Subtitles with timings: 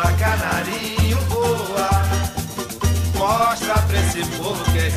[0.00, 1.90] Voa, canarinho, voa.
[3.18, 4.90] Mostra pra esse povo que é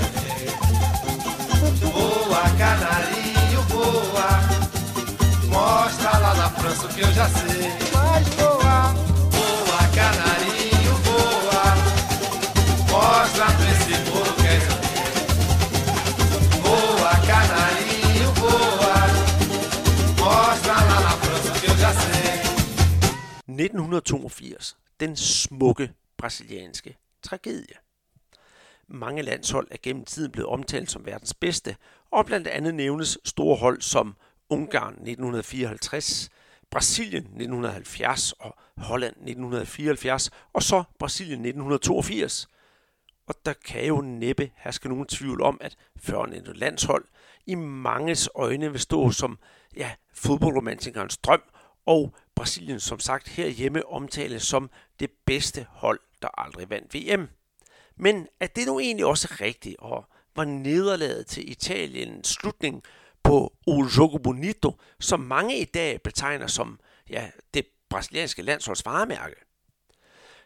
[1.92, 4.30] Voa, canarinho, voa.
[5.50, 7.74] Mostra lá na França o que eu já sei.
[7.94, 8.94] Mas voa.
[9.34, 11.66] Voa, canarinho, voa.
[12.90, 14.60] Mostra pra esse povo que é
[16.62, 18.96] Voa, canarinho, voa.
[20.18, 22.42] Mostra lá na França o que eu já sei.
[23.48, 24.83] 1982.
[25.00, 27.76] Den smukke brasilianske tragedie.
[28.88, 31.76] Mange landshold er gennem tiden blevet omtalt som verdens bedste,
[32.12, 34.16] og blandt andet nævnes store hold som
[34.50, 36.30] Ungarn 1954,
[36.72, 42.48] Brasilien 1970 og Holland 1974, og så Brasilien 1982.
[43.28, 47.06] Og der kan jo næppe herske nogen tvivl om, at førnævnte landshold
[47.46, 49.40] i manges øjne vil stå som
[49.76, 51.42] ja, fodboldromantikernes drøm,
[51.86, 57.30] og Brasilien som sagt herhjemme omtales som det bedste hold, der aldrig vandt VM.
[57.96, 62.84] Men er det nu egentlig også rigtigt, og var nederlaget til Italien slutning
[63.24, 69.36] på O Jogo Bonito, som mange i dag betegner som ja, det brasilianske landsholds varemærke?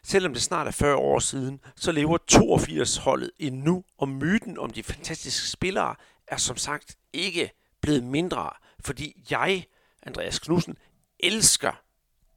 [0.02, 4.82] Selvom det snart er 40 år siden, så lever 82-holdet endnu, og myten om de
[4.82, 5.94] fantastiske spillere
[6.26, 9.66] er som sagt ikke blevet mindre, fordi jeg,
[10.02, 10.76] Andreas Knudsen,
[11.20, 11.72] elsker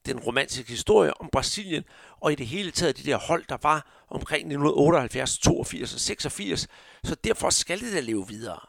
[0.06, 1.84] den romantiske historie om Brasilien,
[2.20, 6.68] og i det hele taget de der hold, der var omkring 1978, 82 og 86,
[7.04, 8.60] så derfor skal det da leve videre.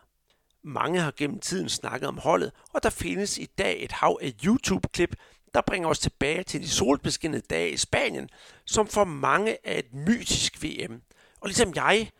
[0.64, 4.34] Mange har gennem tiden snakket om holdet, og der findes i dag et hav af
[4.44, 5.16] YouTube-klip,
[5.54, 8.28] der bringer os tilbage til de solbeskinnede dage i Spanien,
[8.64, 11.02] som for mange er et mytisk VM.
[11.40, 12.10] Og ligesom jeg,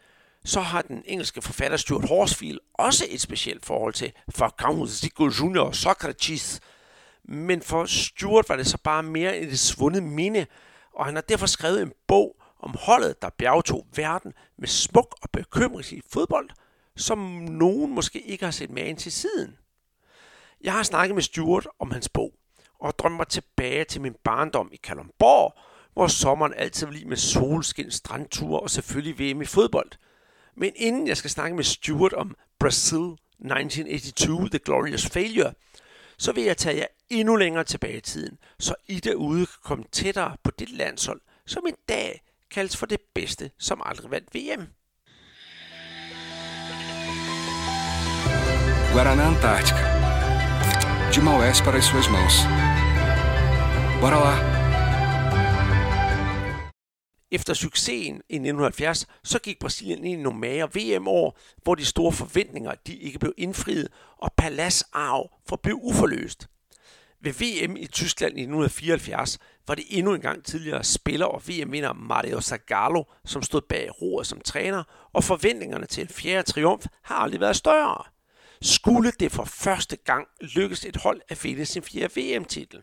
[0.44, 5.72] så har den engelske forfatter Stuart Horsfield også et specielt forhold til Falcao, Zico Junior
[5.72, 6.60] Socrates,
[7.24, 10.46] men for Stuart var det så bare mere end et svundet minde,
[10.94, 15.30] og han har derfor skrevet en bog om holdet, der bjergtog verden med smuk og
[15.30, 16.50] bekymringsig fodbold,
[16.96, 19.56] som nogen måske ikke har set magen til siden.
[20.60, 22.32] Jeg har snakket med Stuart om hans bog,
[22.80, 25.54] og drømmer tilbage til min barndom i Kalundborg,
[25.92, 29.90] hvor sommeren altid var lige med solskin, strandture og selvfølgelig VM i fodbold.
[30.56, 35.52] Men inden jeg skal snakke med Stuart om Brazil 1982, The Glorious Failure,
[36.18, 39.84] så vil jeg tage jer endnu længere tilbage i tiden, så I derude kan komme
[39.92, 44.66] tættere på det landshold, som i dag kaldes for det bedste, som aldrig vandt VM.
[48.92, 49.84] Guaraná Antártica.
[51.14, 52.36] De Maués para as suas mãos.
[54.00, 54.34] Bora lá!
[57.30, 62.12] Efter succesen i 1970, så gik Brasilien ind i nogle mager VM-år, hvor de store
[62.12, 66.48] forventninger de ikke blev indfriet, og paladsarv forblev uforløst.
[67.20, 71.92] Ved VM i Tyskland i 1974 var det endnu en gang tidligere spiller og VM-vinder
[71.92, 74.82] Mario Zagallo, som stod bag roret som træner,
[75.12, 78.04] og forventningerne til en fjerde triumf har aldrig været større.
[78.62, 82.82] Skulle det for første gang lykkes et hold at finde sin fjerde VM-titel?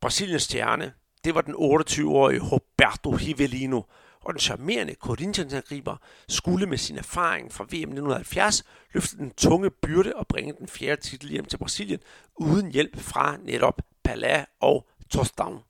[0.00, 0.92] Brasiliens stjerne,
[1.24, 3.82] det var den 28-årige Roberto Rivelino,
[4.24, 5.96] og den charmerende Corinthians-angriber
[6.28, 11.02] skulle med sin erfaring fra VM 1970 løfte den tunge byrde og bringe den fjerde
[11.02, 12.00] titel hjem til Brasilien
[12.36, 15.66] uden hjælp fra netop Pala og Tostão.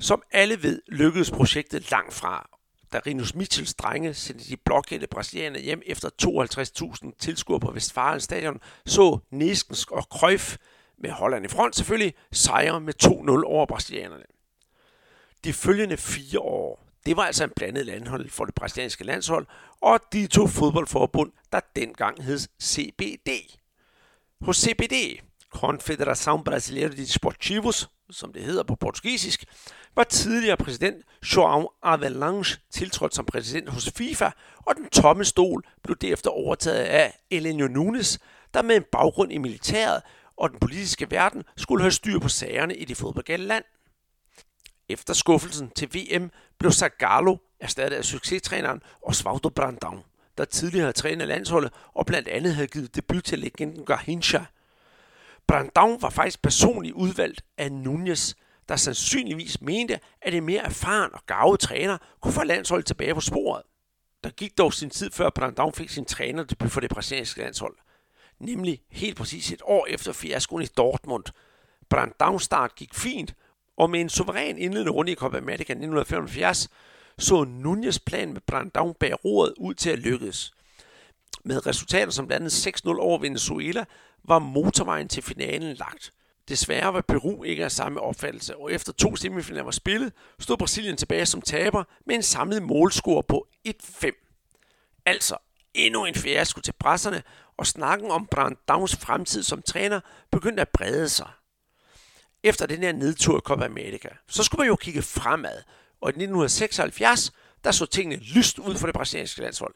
[0.00, 2.48] Som alle ved, lykkedes projektet langt fra,
[2.92, 6.08] da Rinus Michels drenge sendte de blokætte brasilianere hjem efter
[7.04, 10.56] 52.000 tilskuere på Vestfalen stadion, så Neskensk og Cruyff
[10.98, 13.10] med Holland i front selvfølgelig, sejre med 2-0
[13.44, 14.24] over brasilianerne.
[15.44, 19.46] De følgende fire år, det var altså en blandet landhold for det brasilianske landshold,
[19.80, 23.28] og de to fodboldforbund, der dengang hed CBD.
[24.40, 25.20] Hos CBD,
[25.56, 29.44] Confederação Brasileira de Esportivos, som det hedder på portugisisk,
[29.94, 35.96] var tidligere præsident João Avalanche tiltrådt som præsident hos FIFA, og den tomme stol blev
[35.96, 38.18] derefter overtaget af Elenio Nunes,
[38.54, 40.02] der med en baggrund i militæret
[40.36, 43.64] og den politiske verden skulle have styr på sagerne i det fodboldgale land.
[44.90, 49.96] Efter skuffelsen til VM blev Zagallo erstattet af succestræneren Osvaldo Brandão,
[50.38, 54.38] der tidligere havde trænet landsholdet og blandt andet havde givet debut til legenden Garrincha.
[55.52, 58.34] Brandão var faktisk personligt udvalgt af Nunez,
[58.68, 63.20] der sandsynligvis mente, at en mere erfaren og gavet træner kunne få landsholdet tilbage på
[63.20, 63.62] sporet.
[64.24, 67.76] Der gik dog sin tid før Brandão fik sin træner debut for det brasilianske landshold–
[68.40, 71.24] nemlig helt præcis et år efter fiaskoen i Dortmund.
[71.94, 73.34] Brandau's start gik fint,
[73.80, 76.68] og med en suveræn indledende runde i Copa America 1975,
[77.18, 80.52] så Nunez plan med Brandão bag roret ud til at lykkes.
[81.44, 83.84] Med resultater som blandt andet 6-0 over Venezuela,
[84.24, 86.12] var motorvejen til finalen lagt.
[86.48, 90.96] Desværre var Peru ikke af samme opfattelse, og efter to semifinaler var spillet, stod Brasilien
[90.96, 95.02] tilbage som taber med en samlet målscore på 1-5.
[95.06, 95.36] Altså
[95.74, 97.22] endnu en fiasko til presserne,
[97.56, 100.00] og snakken om Brandauns fremtid som træner
[100.30, 101.28] begyndte at brede sig.
[102.42, 105.62] Efter den her nedtur i Copa America, så skulle man jo kigge fremad,
[106.00, 107.32] og i 1976,
[107.64, 109.74] der så tingene lyst ud for det brasilianske landshold.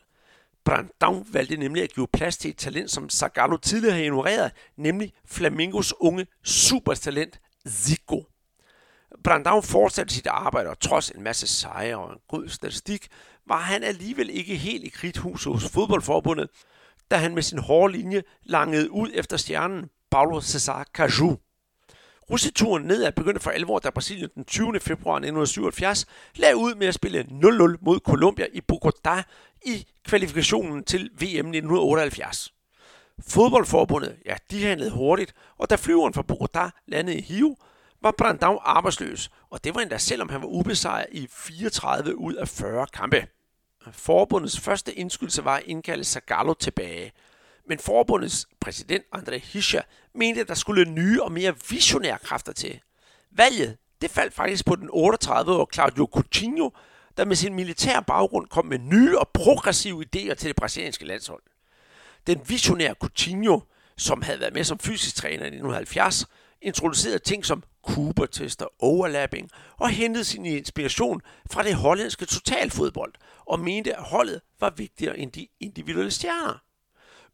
[0.70, 5.12] Brandão valgte nemlig at give plads til et talent, som Zagallo tidligere havde ignoreret, nemlig
[5.26, 8.26] Flamingos unge supertalent Zico.
[9.28, 13.08] Brandão fortsatte sit arbejde, og trods en masse sejre og en god statistik,
[13.46, 16.48] var han alligevel ikke helt i kridthuset hos fodboldforbundet,
[17.10, 21.38] da han med sin hårde linje langede ud efter stjernen Paulo Cesar Caju.
[22.30, 24.80] Russeturen nedad begyndte for alvor, da Brasilien den 20.
[24.80, 27.26] februar 1977 lagde ud med at spille 0-0
[27.80, 29.22] mod Colombia i Bogotá
[29.64, 32.52] i kvalifikationen til VM 1978.
[33.28, 37.56] Fodboldforbundet, ja, de handlede hurtigt, og da flyveren fra Bogotá landede i Rio,
[38.02, 42.48] var Brandau arbejdsløs, og det var endda selvom han var ubesejret i 34 ud af
[42.48, 43.26] 40 kampe.
[43.92, 47.12] Forbundets første indskydelse var at indkalde Zagallo tilbage,
[47.68, 49.82] men forbundets præsident André Hischer
[50.14, 52.80] mente, at der skulle nye og mere visionære kræfter til.
[53.30, 56.70] Valget det faldt faktisk på den 38-årige Claudio Coutinho,
[57.16, 61.42] der med sin militære baggrund kom med nye og progressive idéer til det brasilianske landshold.
[62.26, 63.60] Den visionære Coutinho,
[63.96, 66.26] som havde været med som fysisk træner i 1970,
[66.60, 73.12] introducerede ting som Cooper-tester, overlapping og hentede sin inspiration fra det hollandske totalfodbold
[73.46, 76.63] og mente, at holdet var vigtigere end de individuelle stjerner.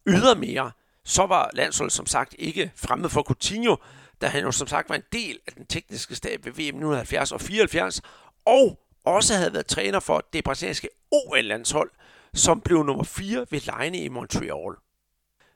[0.07, 0.71] Ydermere,
[1.05, 3.75] så var landsholdet som sagt ikke fremmed for Coutinho,
[4.21, 7.31] da han jo som sagt var en del af den tekniske stab ved VM 1970
[7.31, 8.01] og 74,
[8.45, 11.91] og også havde været træner for det brasilianske OL-landshold,
[12.33, 14.75] som blev nummer 4 ved lejene i Montreal.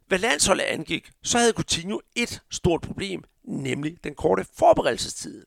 [0.07, 5.45] Hvad landsholdet angik, så havde Coutinho et stort problem, nemlig den korte forberedelsestid.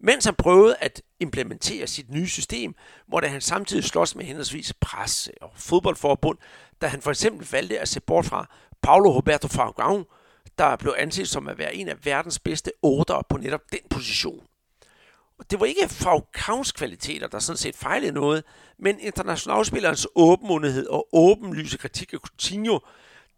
[0.00, 2.74] Mens han prøvede at implementere sit nye system,
[3.08, 6.38] måtte han samtidig slås med henholdsvis presse og fodboldforbund,
[6.82, 8.46] da han for eksempel valgte at se bort fra
[8.82, 10.04] Paulo Roberto Falcao,
[10.58, 14.44] der blev anset som at være en af verdens bedste otter på netop den position.
[15.38, 18.44] Og det var ikke Falcaos kvaliteter, der sådan set fejlede noget,
[18.78, 22.78] men internationalspillerens åbenmundighed og åbenlyse kritik af Coutinho,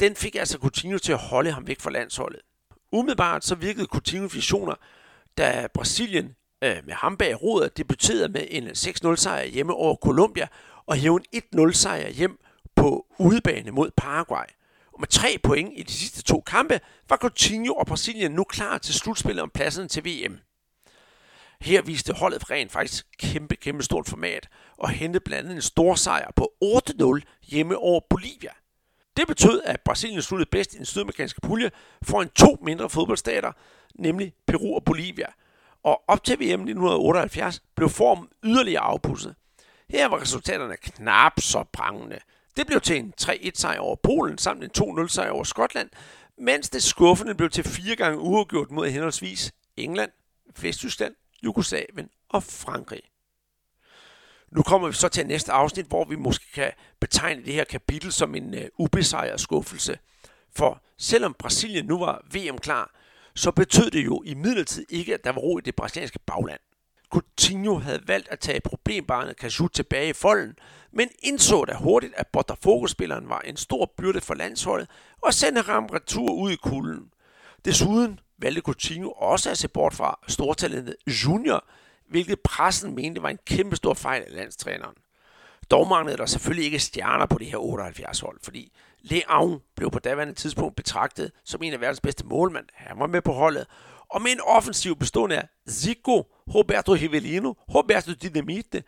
[0.00, 2.40] den fik altså Coutinho til at holde ham væk fra landsholdet.
[2.92, 4.74] Umiddelbart så virkede Coutinho visioner,
[5.38, 10.46] da Brasilien øh, med ham bag rodet debuterede med en 6-0 sejr hjemme over Colombia
[10.86, 12.43] og hævde en 1-0 sejr hjem
[12.76, 14.46] på udebane mod Paraguay.
[14.92, 18.78] Og med tre point i de sidste to kampe var Coutinho og Brasilien nu klar
[18.78, 20.38] til slutspillet om pladsen til VM.
[21.60, 24.48] Her viste holdet rent faktisk kæmpe, kæmpe stort format
[24.78, 28.50] og hentede blandt andet en stor sejr på 8-0 hjemme over Bolivia.
[29.16, 31.70] Det betød, at Brasilien sluttede bedst i den sydamerikanske pulje
[32.02, 33.52] foran to mindre fodboldstater,
[33.94, 35.26] nemlig Peru og Bolivia.
[35.82, 39.34] Og op til VM 1978 blev formen yderligere afpusset.
[39.90, 42.18] Her var resultaterne knap så prangende.
[42.56, 45.90] Det blev til en 3-1 sejr over Polen samt en 2-0 sejr over Skotland,
[46.38, 50.10] mens det skuffende blev til fire gange uafgjort mod henholdsvis England,
[50.60, 53.02] Vesttyskland, Jugoslavien og Frankrig.
[54.50, 58.12] Nu kommer vi så til næste afsnit, hvor vi måske kan betegne det her kapitel
[58.12, 59.98] som en uh, ubesejret skuffelse.
[60.56, 62.94] For selvom Brasilien nu var VM klar,
[63.34, 66.60] så betød det jo i midlertid ikke, at der var ro i det brasilianske bagland.
[67.14, 70.56] Coutinho havde valgt at tage problembarnet Caju tilbage i folden,
[70.92, 74.88] men indså da hurtigt, at Botafogo-spilleren var en stor byrde for landsholdet
[75.22, 77.10] og sendte ham retur ud i kulden.
[77.64, 81.64] Desuden valgte Coutinho også at se bort fra stortalentet Junior,
[82.10, 84.94] hvilket pressen mente var en kæmpe stor fejl af landstræneren.
[85.70, 88.72] Dog manglede der selvfølgelig ikke stjerner på det her 78 hold, fordi
[89.04, 92.66] Leão blev på daværende tidspunkt betragtet som en af verdens bedste målmænd.
[92.72, 93.66] Han var med på holdet,
[94.10, 96.22] og med en offensiv bestående af Zico,
[96.54, 98.82] Roberto Rivelino, Roberto Dinamite,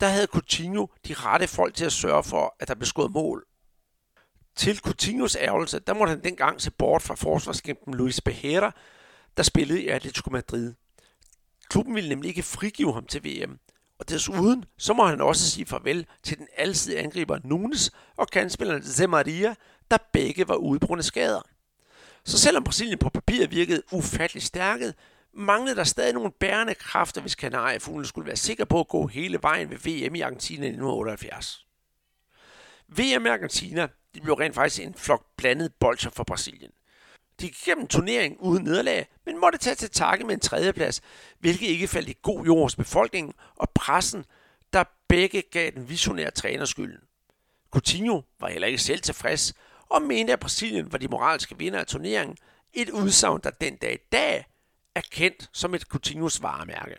[0.00, 3.44] der havde Coutinho de rette folk til at sørge for, at der blev skåret mål.
[4.56, 8.74] Til Coutinhos ærgelse, der måtte han dengang se bort fra forsvarskæmpen Luis Behera,
[9.36, 10.74] der spillede i Atletico Madrid.
[11.68, 13.58] Klubben ville nemlig ikke frigive ham til VM,
[13.98, 18.82] og desuden så må han også sige farvel til den alsidige angriber Nunes og kandspilleren
[18.82, 19.54] Zemaria,
[19.90, 21.42] der begge var ude på skader.
[22.28, 24.94] Så selvom Brasilien på papiret virkede ufattelig stærket,
[25.32, 29.38] manglede der stadig nogle bærende kræfter, hvis Kanariefuglen skulle være sikker på at gå hele
[29.42, 31.66] vejen ved VM i Argentina i 1978.
[32.88, 36.70] VM i Argentina de blev rent faktisk en flok blandet bolcher for Brasilien.
[37.40, 41.00] De gik gennem turneringen uden nederlag, men måtte tage til takke med en tredjeplads,
[41.38, 44.24] hvilket ikke faldt i god jord hos befolkningen og pressen,
[44.72, 47.00] der begge gav den visionære træner skylden.
[47.70, 49.54] Coutinho var heller ikke selv tilfreds
[49.90, 52.36] og mente, at Brasilien var de moralske vinder af turneringen,
[52.72, 54.46] et udsagn, der den dag i dag
[54.94, 56.96] er kendt som et Coutinhos varemærke.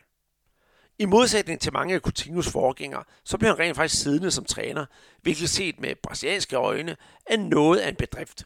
[0.99, 4.85] I modsætning til mange af Coutinhos forgængere, så blev han rent faktisk siddende som træner,
[5.21, 8.43] hvilket set med brasilianske øjne er noget af en bedrift.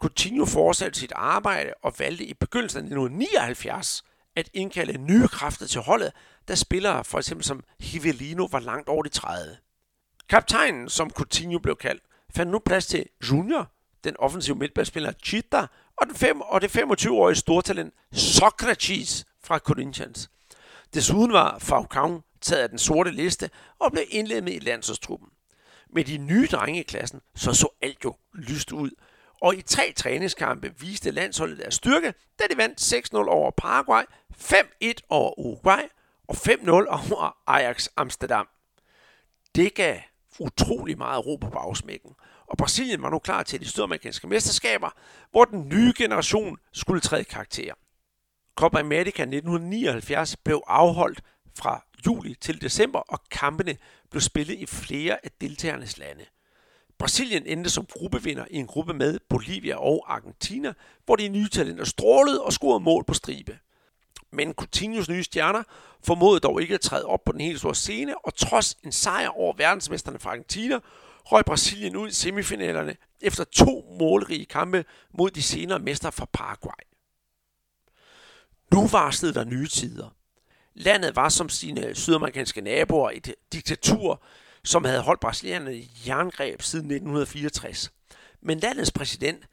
[0.00, 4.04] Coutinho fortsatte sit arbejde og valgte i begyndelsen af 1979
[4.36, 6.12] at indkalde nye kræfter til holdet,
[6.48, 9.56] da spillere for eksempel som Hivelino var langt over de 30.
[10.28, 12.02] Kaptajnen, som Coutinho blev kaldt,
[12.36, 13.72] fandt nu plads til Junior,
[14.04, 15.66] den offensive midtbanespiller Chita
[15.96, 20.30] og, den fem, og det 25-årige stortalent Socrates fra Corinthians.
[20.94, 25.28] Desuden var Falcao taget af den sorte liste og blev indlemmet i landsholdstruppen.
[25.90, 28.90] Med de nye drenge i klassen, så så alt jo lyst ud.
[29.42, 34.02] Og i tre træningskampe viste landsholdet deres styrke, da de vandt 6-0 over Paraguay,
[34.32, 35.82] 5-1 over Uruguay
[36.28, 38.48] og 5-0 over Ajax Amsterdam.
[39.54, 40.00] Det gav
[40.40, 42.10] utrolig meget ro på bagsmækken,
[42.46, 44.90] og Brasilien var nu klar til de sydamerikanske mesterskaber,
[45.30, 47.74] hvor den nye generation skulle træde karakter.
[48.54, 51.22] Copa America 1979 blev afholdt
[51.58, 53.76] fra juli til december, og kampene
[54.10, 56.24] blev spillet i flere af deltagernes lande.
[56.98, 60.72] Brasilien endte som gruppevinder i en gruppe med Bolivia og Argentina,
[61.04, 63.58] hvor de nye talenter strålede og scorede mål på stribe.
[64.36, 65.62] Men Coutinhos nye stjerner
[66.04, 69.28] formåede dog ikke at træde op på den helt store scene, og trods en sejr
[69.28, 70.78] over verdensmesterne fra Argentina,
[71.24, 74.84] røg Brasilien ud i semifinalerne efter to målrige kampe
[75.18, 76.82] mod de senere mestre fra Paraguay.
[78.72, 80.08] Nu varslede der nye tider.
[80.74, 84.22] Landet var som sine sydamerikanske naboer et diktatur,
[84.64, 87.92] som havde holdt brasilianerne i jerngreb siden 1964.
[88.40, 89.44] Men landets præsident,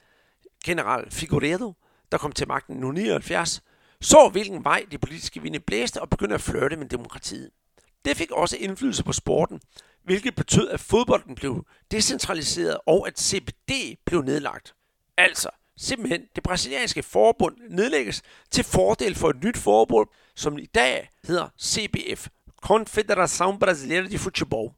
[0.65, 1.73] general Figueiredo,
[2.11, 3.61] der kom til magten i 1979,
[4.03, 7.49] så hvilken vej de politiske vinde blæste og begyndte at flirte med demokratiet.
[8.05, 9.61] Det fik også indflydelse på sporten,
[10.03, 13.71] hvilket betød, at fodbolden blev decentraliseret og at CBD
[14.05, 14.75] blev nedlagt.
[15.17, 21.09] Altså, simpelthen det brasilianske forbund nedlægges til fordel for et nyt forbund, som i dag
[21.27, 22.27] hedder CBF,
[22.65, 24.71] Confederação Brasileira de Futebol.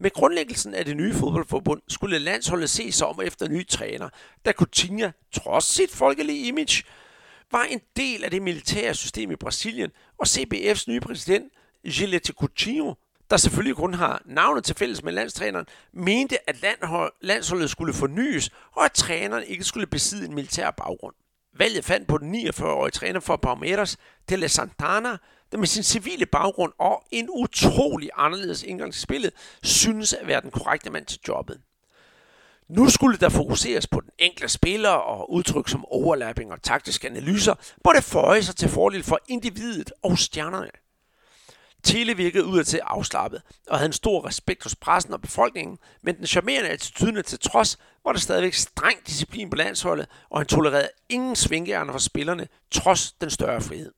[0.00, 4.08] Med grundlæggelsen af det nye fodboldforbund skulle landsholdet se sig om efter nye træner,
[4.44, 6.82] da Coutinho, trods sit folkelige image,
[7.52, 11.52] var en del af det militære system i Brasilien, og CBF's nye præsident,
[11.90, 12.94] Gillette Coutinho,
[13.30, 16.56] der selvfølgelig kun har navnet til fælles med landstræneren, mente, at
[17.22, 21.14] landsholdet skulle fornyes, og at træneren ikke skulle besidde en militær baggrund.
[21.56, 23.96] Valget fandt på den 49-årige træner for Palmeiras,
[24.28, 25.16] Tele Santana,
[25.52, 29.32] der med sin civile baggrund og en utrolig anderledes indgang til spillet,
[29.62, 31.60] synes at være den korrekte mand til jobbet.
[32.68, 37.54] Nu skulle der fokuseres på den enkelte spiller og udtryk som overlapping og taktiske analyser,
[37.80, 40.70] hvor det føje sig til fordel for individet og stjernerne.
[41.82, 46.16] Tele virkede ud til afslappet og havde en stor respekt hos pressen og befolkningen, men
[46.16, 50.88] den charmerende attitude til trods var der stadigvæk streng disciplin på landsholdet, og han tolererede
[51.08, 53.92] ingen svinghjerner for spillerne, trods den større frihed.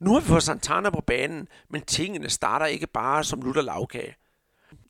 [0.00, 4.16] Nu har vi fået Santana på banen, men tingene starter ikke bare som lutter lavkage.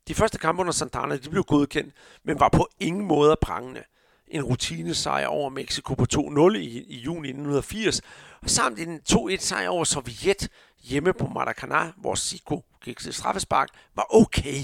[0.08, 1.94] De første kampe under Santana de blev godkendt,
[2.24, 3.82] men var på ingen måde prangende.
[4.28, 8.00] En rutinesejr over Mexico på 2-0 i, i juni 1980,
[8.42, 10.48] og samt en 2-1 sejr over Sovjet
[10.82, 14.56] hjemme på Maracanã, hvor Zico gik til straffespark, var okay,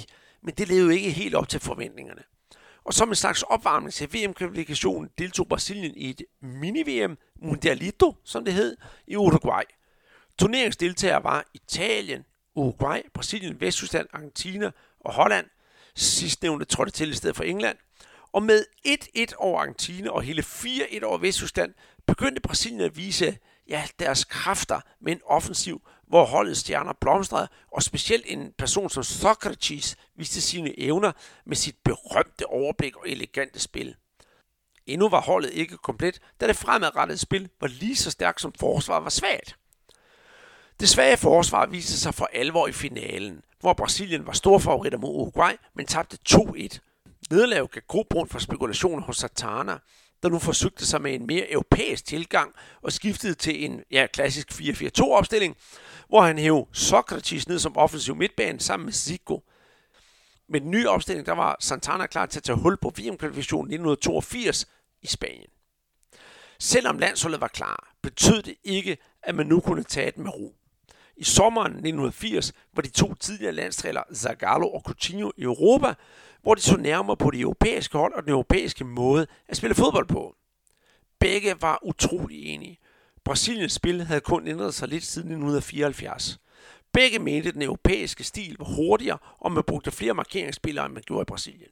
[0.43, 2.23] men det levede ikke helt op til forventningerne.
[2.85, 8.55] Og som en slags opvarmning til VM-kvalifikationen deltog Brasilien i et mini-VM, Mundialito, som det
[8.55, 8.77] hed,
[9.07, 9.63] i Uruguay.
[10.39, 15.47] Turneringsdeltagere var Italien, Uruguay, Brasilien, Vesttyskland, Argentina og Holland.
[15.95, 17.79] Sidstnævnte trådte til i stedet for England.
[18.33, 21.75] Og med 1-1 over Argentina og hele 4-1 over Vesttyskland
[22.07, 23.39] begyndte Brasilien at vise
[23.69, 29.03] ja, deres kræfter med en offensiv, hvor holdets stjerner blomstrede, og specielt en person som
[29.03, 31.13] Socrates viste sine evner
[31.47, 33.97] med sit berømte overblik og elegante spil.
[34.87, 39.05] Endnu var holdet ikke komplet, da det fremadrettede spil var lige så stærkt som forsvaret
[39.05, 39.57] var svagt.
[40.81, 45.53] Det svage forsvar viste sig for alvor i finalen, hvor Brasilien var storfavoritter mod Uruguay,
[45.75, 46.79] men tabte 2-1.
[47.31, 49.79] Nederlaget gav grobund for spekulationer hos Satana,
[50.23, 54.53] der nu forsøgte sig med en mere europæisk tilgang og skiftede til en ja, klassisk
[54.53, 55.57] 4-4-2-opstilling,
[56.09, 59.43] hvor han hævde Socrates ned som offensiv midtbane sammen med Zico.
[60.49, 64.67] Med den nye opstilling, der var Santana klar til at tage hul på VM-kvalifikationen 1982
[65.03, 65.51] i Spanien.
[66.59, 70.58] Selvom landsholdet var klar, betød det ikke, at man nu kunne tage det med ro.
[71.19, 75.95] I sommeren 1980 var de to tidligere landstræler Zagallo og Coutinho i Europa,
[76.43, 80.07] hvor de så nærmere på det europæiske hold og den europæiske måde at spille fodbold
[80.07, 80.35] på.
[81.19, 82.79] Begge var utrolig enige.
[83.25, 86.39] Brasiliens spil havde kun ændret sig lidt siden 1974.
[86.93, 91.03] Begge mente, at den europæiske stil var hurtigere, og man brugte flere markeringsspillere, end man
[91.07, 91.71] gjorde i Brasilien.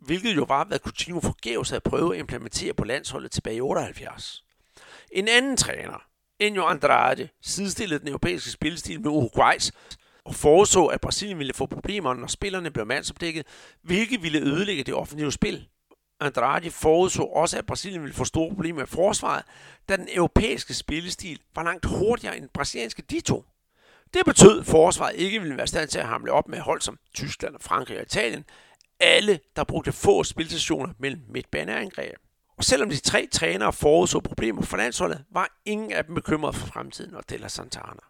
[0.00, 4.44] Hvilket jo var, hvad Coutinho forgæves havde prøvet at implementere på landsholdet tilbage i 78.
[5.10, 6.13] En anden træner,
[6.46, 9.72] Enio Andrade sidestillede den europæiske spillestil med Uruguays
[10.24, 13.46] og foreså, at Brasilien ville få problemer, når spillerne blev mandsopdækket,
[13.82, 15.68] hvilket ville ødelægge det offensive spil.
[16.20, 19.42] Andrade forudså også, at Brasilien ville få store problemer med forsvaret,
[19.88, 23.44] da den europæiske spillestil var langt hurtigere end den brasilianske dito.
[24.14, 26.80] Det betød, at forsvaret ikke ville være i stand til at hamle op med hold
[26.80, 28.44] som Tyskland, Frankrig og Italien,
[29.00, 32.23] alle der brugte få spilstationer mellem midtbaneangreb.
[32.56, 36.66] Og selvom de tre trænere forudså problemer for landsholdet, var ingen af dem bekymret for
[36.66, 38.00] fremtiden og Della Santana.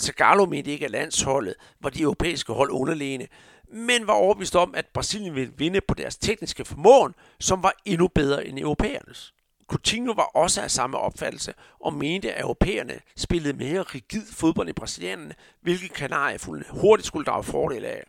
[0.00, 3.26] Zagallo mente ikke, at landsholdet var de europæiske hold underlegne,
[3.72, 8.08] men var overbevist om, at Brasilien ville vinde på deres tekniske formåen, som var endnu
[8.08, 9.34] bedre end europæernes.
[9.68, 14.72] Coutinho var også af samme opfattelse og mente, at europæerne spillede mere rigid fodbold i
[14.72, 18.04] brasilianerne, hvilket kanariefuglene hurtigt skulle drage fordel af.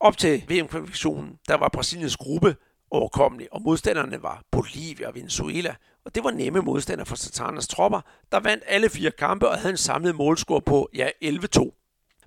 [0.00, 2.56] Op til VM-kvalifikationen, der var Brasiliens gruppe
[2.90, 5.74] overkommelig, og modstanderne var Bolivia og Venezuela,
[6.04, 8.00] og det var nemme modstandere for Satanas tropper,
[8.32, 11.80] der vandt alle fire kampe og havde en samlet målscore på ja, 11-2.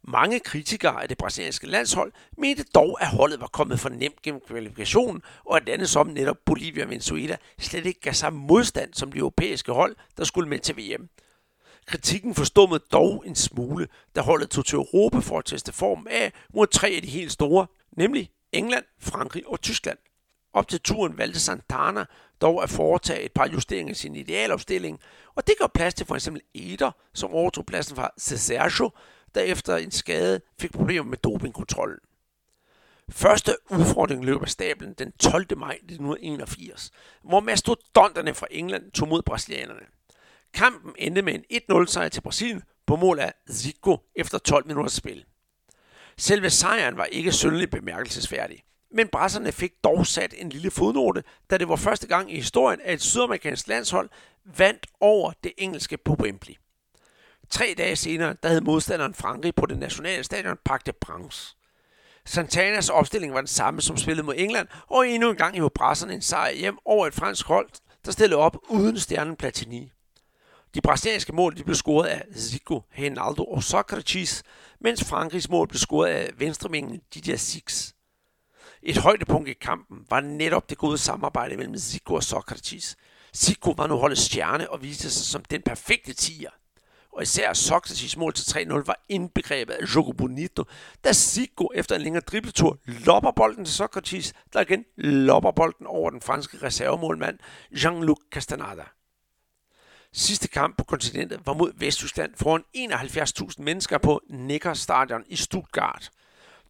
[0.03, 4.41] Mange kritikere af det brasilianske landshold mente dog, at holdet var kommet for nemt gennem
[4.47, 9.11] kvalifikationen, og at lande som netop Bolivia og Venezuela slet ikke gav sig modstand som
[9.11, 11.09] de europæiske hold, der skulle med til VM.
[11.85, 16.33] Kritikken forstummede dog en smule, da holdet tog til Europa for at teste formen af
[16.53, 19.97] mod tre af de helt store, nemlig England, Frankrig og Tyskland.
[20.57, 22.05] Op til turen valgte Santana
[22.41, 24.99] dog at foretage et par justeringer i sin idealopstilling,
[25.35, 28.91] og det gav plads til for eksempel Eder, som overtog pladsen fra Cesercio,
[29.35, 31.99] der efter en skade fik problemer med dopingkontrollen.
[33.09, 35.57] Første udfordring løb af stablen den 12.
[35.57, 36.91] maj 1981,
[37.23, 39.85] hvor mastodonterne fra England tog mod brasilianerne.
[40.53, 44.93] Kampen endte med en 1-0 sejr til Brasilien på mål af Zico efter 12 minutters
[44.93, 45.25] spil.
[46.17, 51.57] Selve sejren var ikke synderligt bemærkelsesværdig, men brasserne fik dog sat en lille fodnote, da
[51.57, 54.09] det var første gang i historien, at et sydamerikansk landshold
[54.45, 56.55] vandt over det engelske på Wembley.
[57.49, 61.55] Tre dage senere, der havde modstanderen Frankrig på det nationale stadion Parc de Prince.
[62.25, 66.13] Santanas opstilling var den samme som spillet mod England, og endnu en gang i brasserne
[66.13, 67.69] en sejr hjem over et fransk hold,
[68.05, 69.91] der stillede op uden stjernen Platini.
[70.75, 74.43] De brasilianske mål de blev scoret af Zico, Ronaldo og Socrates,
[74.79, 77.93] mens Frankrigs mål blev scoret af venstremingen Didier Six.
[78.83, 82.97] Et højdepunkt i kampen var netop det gode samarbejde mellem Zico og Socrates.
[83.35, 86.49] Zico var nu holdets stjerne og viste sig som den perfekte tiger.
[87.11, 90.63] Og især Socrates mål til 3-0 var indbegrebet af Jogo Bonito,
[91.03, 96.09] da Zico efter en længere dribletur lopper bolden til Socrates, der igen lopper bolden over
[96.09, 97.39] den franske reservemålmand
[97.71, 98.83] Jean-Luc Castaneda.
[100.13, 106.11] Sidste kamp på kontinentet var mod Vesttyskland foran 71.000 mennesker på Neckar Stadion i Stuttgart.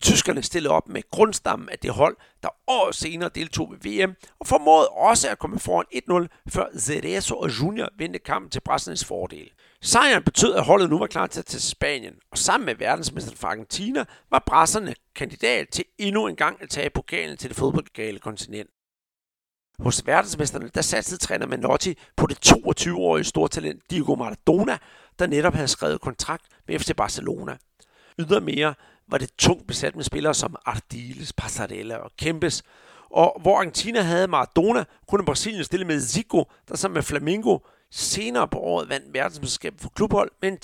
[0.02, 4.48] Tyskerne stillede op med grundstammen af det hold, der år senere deltog ved VM, og
[4.48, 5.86] formåede også at komme foran
[6.30, 9.52] 1-0, før Zerezo og Junior vendte kampen til Brasiliens fordel.
[9.82, 13.36] Sejren betød, at holdet nu var klar til at tage Spanien, og sammen med verdensmester
[13.36, 18.20] fra Argentina var brasserne kandidat til endnu en gang at tage pokalen til det fodboldgale
[18.20, 18.70] kontinent.
[19.80, 24.78] Hos verdensmesterne, der satte træner Manotti på det 22-årige stortalent Diego Maradona,
[25.20, 27.58] der netop havde skrevet kontrakt med FC Barcelona.
[28.20, 28.74] Ydermere
[29.08, 32.64] var det tungt besat med spillere som Ardiles, Passarella og Kempes,
[33.10, 37.60] og hvor Argentina havde Maradona, kunne Brasilien stille med Zico, der sammen med Flamengo
[37.92, 40.58] senere på året vandt verdensmesterskabet for klubhold med en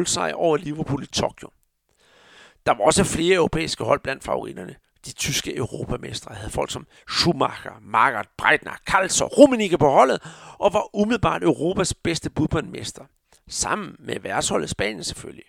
[0.00, 1.48] 3-0 sejr over Liverpool i Tokyo.
[2.66, 4.74] Der var også flere europæiske hold blandt favoritterne.
[5.06, 10.22] De tyske europamestre havde folk som Schumacher, Margaret Breitner, Karls og Rummenigge på holdet,
[10.58, 13.04] og var umiddelbart Europas bedste bud på en mester.
[13.48, 15.44] Sammen med værtsholdet Spanien selvfølgelig.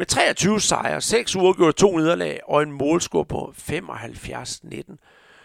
[0.00, 4.96] Med 23 sejre, 6 uger gjorde to nederlag og en målscore på 75-19,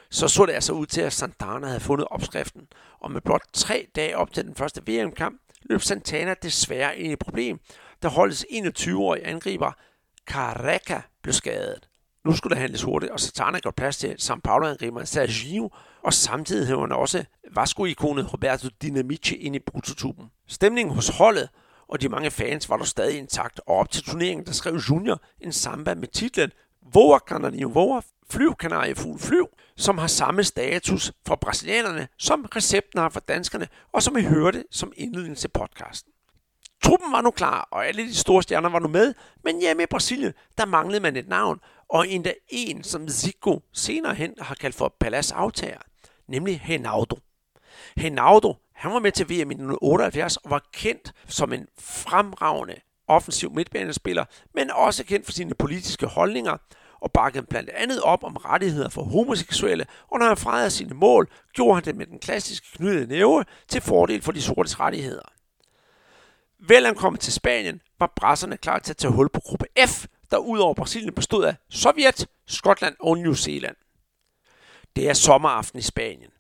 [0.10, 2.68] så så det altså ud til, at Santana havde fundet opskriften,
[3.00, 7.14] og med blot tre dage op til den første VM-kamp, løb Santana desværre ind i
[7.14, 7.60] et problem,
[8.04, 9.72] da holdets 21-årige angriber
[10.26, 11.88] Careca blev skadet.
[12.26, 15.70] Nu skulle der handles hurtigt, og Santana gav plads til São Paulo-angriberen Sergio,
[16.04, 20.26] og samtidig havde han også Vasco-ikonet Roberto Dinamici ind i prototypen.
[20.48, 21.50] Stemningen hos holdet
[21.88, 25.22] og de mange fans var der stadig intakt, og op til turneringen, der skrev Junior
[25.40, 26.52] en samba med titlen
[26.94, 28.54] Voa Canarinho Voa, flyv
[28.96, 34.18] fugl flyv, som har samme status for brasilianerne, som recepten har for danskerne, og som
[34.18, 36.12] I hørte som indledning til podcasten.
[36.84, 39.86] Truppen var nu klar, og alle de store stjerner var nu med, men hjemme i
[39.86, 44.76] Brasilien, der manglede man et navn, og endda en, som Zico senere hen har kaldt
[44.76, 45.80] for Palas aftager,
[46.28, 47.20] nemlig Reinaldo.
[47.98, 48.54] Reinaldo
[48.86, 52.76] han var med til VM i 1978 og var kendt som en fremragende
[53.08, 56.58] offensiv midtbanespiller, men også kendt for sine politiske holdninger
[57.02, 61.30] og bakkede blandt andet op om rettigheder for homoseksuelle, og når han fejrede sine mål,
[61.54, 65.32] gjorde han det med den klassiske knyttede næve til fordel for de sortes rettigheder.
[66.60, 70.74] Velankommen til Spanien var brasserne klar til at tage hul på gruppe F, der udover
[70.74, 73.76] Brasilien bestod af Sovjet, Skotland og New Zealand.
[74.96, 76.32] Det er sommeraften i Spanien.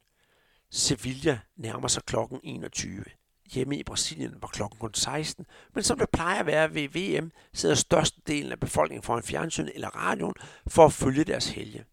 [0.71, 3.03] Sevilla nærmer sig klokken 21.
[3.53, 7.31] Hjemme i Brasilien var klokken kun 16, men som det plejer at være ved VM,
[7.53, 10.33] sidder størstedelen af befolkningen foran fjernsyn eller radioen
[10.67, 11.85] for at følge deres helge.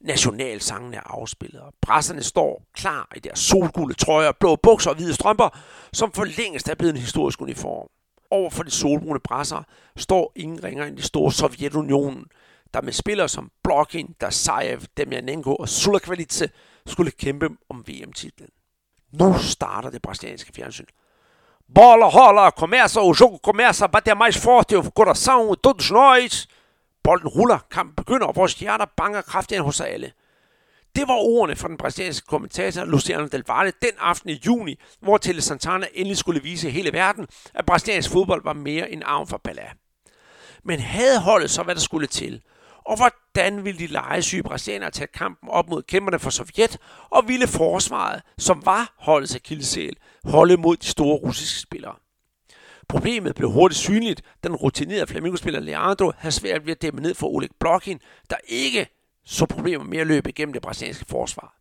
[0.00, 5.14] Nationalsangen er afspillet, og presserne står klar i deres solgule trøjer, blå bukser og hvide
[5.14, 5.58] strømper,
[5.92, 7.88] som for længst er blevet en historisk uniform.
[8.30, 9.62] Over for de solbrune brasser
[9.96, 12.26] står ingen ringer end de store Sovjetunionen,
[12.74, 16.50] der med spillere som Blokin, Dasayev, Demianenko og Sulakvalitse
[16.86, 18.48] skulle kæmpe om VM-titlen.
[19.12, 20.86] Nu starter det brasilianske fjernsyn.
[21.74, 26.46] Bola rola, começa, o jogo começa a bater mais forte o coração todos nós.
[27.02, 30.12] Bolden ruller, kampen begynder, og vores hjerter banker kraftigere hos alle.
[30.96, 35.18] Det var ordene fra den brasilianske kommentator Luciano Del Valle den aften i juni, hvor
[35.18, 39.40] Tele Santana endelig skulle vise hele verden, at brasiliansk fodbold var mere end arm for
[39.44, 39.70] Bala.
[40.64, 42.42] Men havde holdet så, hvad der skulle til?
[42.88, 46.78] Og hvordan ville de legesyge brasilianere tage kampen op mod kæmperne for Sovjet,
[47.10, 51.94] og ville forsvaret, som var holdets akillesæl, holde mod de store russiske spillere?
[52.88, 57.14] Problemet blev hurtigt synligt, da den rutinerede flamingospiller Leandro havde svært ved at dæmme ned
[57.14, 58.86] for Oleg Blokin, der ikke
[59.24, 61.54] så problemer med at løbe igennem det brasilianske forsvar.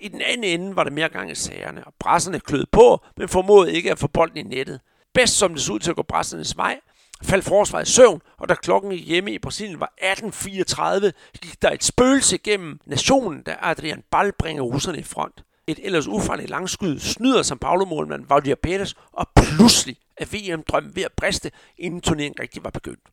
[0.00, 3.28] I den anden ende var der mere gang i sagerne, og brasserne klød på, men
[3.28, 4.80] formåede ikke at få bolden i nettet.
[5.14, 6.80] Bedst som det så ud til at gå brassernes vej,
[7.22, 11.10] faldt forsvaret i søvn, og da klokken hjemme i Brasilien var 18.34,
[11.42, 15.44] gik der et spøgelse gennem nationen, da Adrian Ball bringer russerne i front.
[15.66, 21.12] Et ellers ufarligt langskud snyder som Paulo-målmand Valdir Perez, og pludselig er VM-drømmen ved at
[21.16, 23.08] briste, inden turneringen rigtig var begyndt.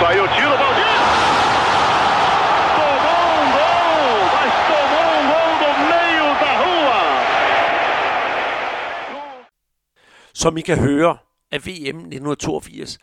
[0.00, 0.94] Saiu tiro, Valdir!
[10.36, 11.16] Som I kan høre,
[11.54, 12.98] er VM 1982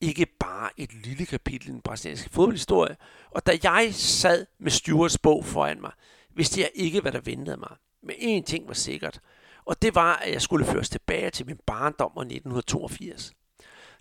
[0.00, 2.96] ikke bare et lille kapitel i den brasilianske fodboldhistorie,
[3.30, 5.90] og da jeg sad med Stewarts bog foran mig,
[6.34, 7.76] vidste jeg ikke, hvad der ventede mig.
[8.02, 9.20] Men én ting var sikkert,
[9.64, 13.32] og det var, at jeg skulle føres tilbage til min barndom og 1982.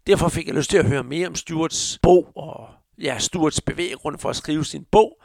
[0.08, 4.20] Derfor fik jeg lyst til at høre mere om Stewarts bog og ja, Stewarts bevæggrunde
[4.20, 5.22] for at skrive sin bog.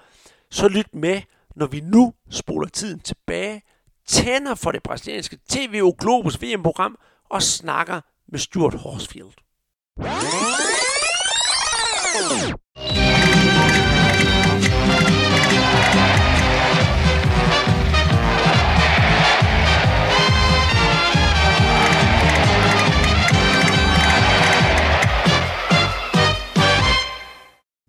[0.50, 1.22] Så lyt med,
[1.56, 3.62] når vi nu spoler tiden tilbage,
[4.06, 6.98] tænder for det brasilianske TV Globus VM-program
[7.30, 9.34] og snakker med Stuart Horsfield.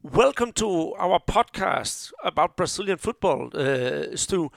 [0.03, 4.49] Welcome to our podcast about Brazilian football, uh, Stu.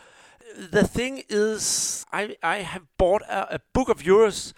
[0.70, 4.54] The thing is, I, I have bought a, a book of yours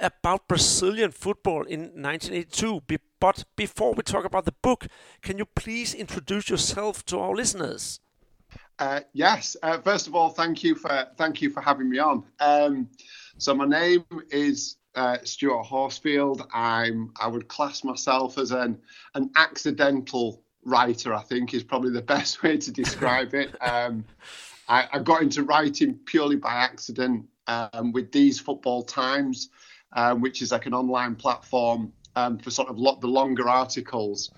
[0.00, 2.82] about Brazilian football in 1982.
[2.86, 4.86] Be, but before we talk about the book,
[5.22, 8.00] can you please introduce yourself to our listeners?
[8.78, 9.56] Uh, yes.
[9.62, 12.24] Uh, first of all, thank you for thank you for having me on.
[12.40, 12.88] Um,
[13.36, 16.46] so my name is uh, Stuart Horsfield.
[16.52, 18.78] I'm I would class myself as an
[19.14, 21.14] an accidental writer.
[21.14, 23.54] I think is probably the best way to describe it.
[23.60, 24.04] Um,
[24.68, 29.50] I, I, got into writing purely by accident um, with These Football Times,
[29.92, 34.30] um, which is like an online platform um, for sort of the longer articles,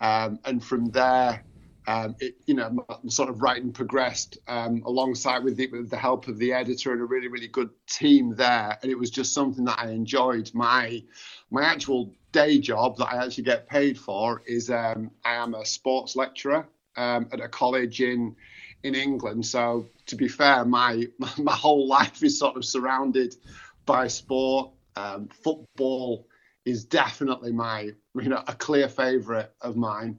[0.00, 1.44] um, and from there.
[1.88, 6.26] Um, it, you know, sort of writing progressed um, alongside with the, with the help
[6.26, 8.76] of the editor and a really, really good team there.
[8.82, 10.50] And it was just something that I enjoyed.
[10.52, 11.04] My
[11.48, 15.64] my actual day job that I actually get paid for is um, I am a
[15.64, 16.66] sports lecturer
[16.96, 18.34] um, at a college in
[18.82, 19.46] in England.
[19.46, 21.06] So to be fair, my
[21.38, 23.36] my whole life is sort of surrounded
[23.84, 24.70] by sport.
[24.96, 26.26] Um, football
[26.64, 30.18] is definitely my you know a clear favourite of mine.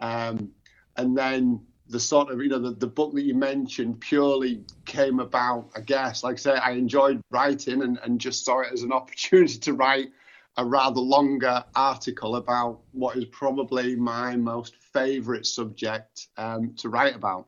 [0.00, 0.52] Um,
[0.96, 5.20] and then the sort of you know the, the book that you mentioned purely came
[5.20, 8.82] about i guess like i say i enjoyed writing and, and just saw it as
[8.82, 10.08] an opportunity to write
[10.56, 17.14] a rather longer article about what is probably my most favorite subject um, to write
[17.14, 17.46] about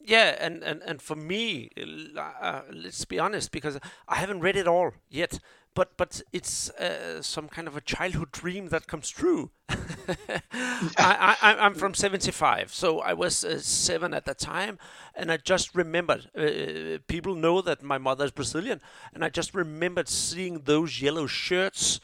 [0.00, 1.68] yeah and, and, and for me
[2.16, 5.38] uh, let's be honest because i haven't read it all yet
[5.74, 9.50] but but it's uh, some kind of a childhood dream that comes true.
[9.68, 14.78] I, I, I'm from '75, so I was uh, seven at the time,
[15.14, 16.30] and I just remembered.
[16.36, 18.80] Uh, people know that my mother is Brazilian,
[19.14, 22.00] and I just remembered seeing those yellow shirts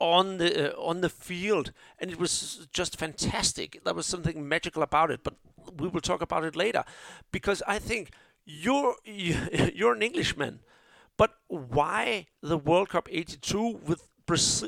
[0.00, 3.82] on the uh, on the field, and it was just fantastic.
[3.84, 5.34] There was something magical about it, but
[5.78, 6.84] we will talk about it later,
[7.30, 8.10] because I think
[8.44, 10.60] you're you're an Englishman
[11.16, 14.08] But why the World Cup 82 with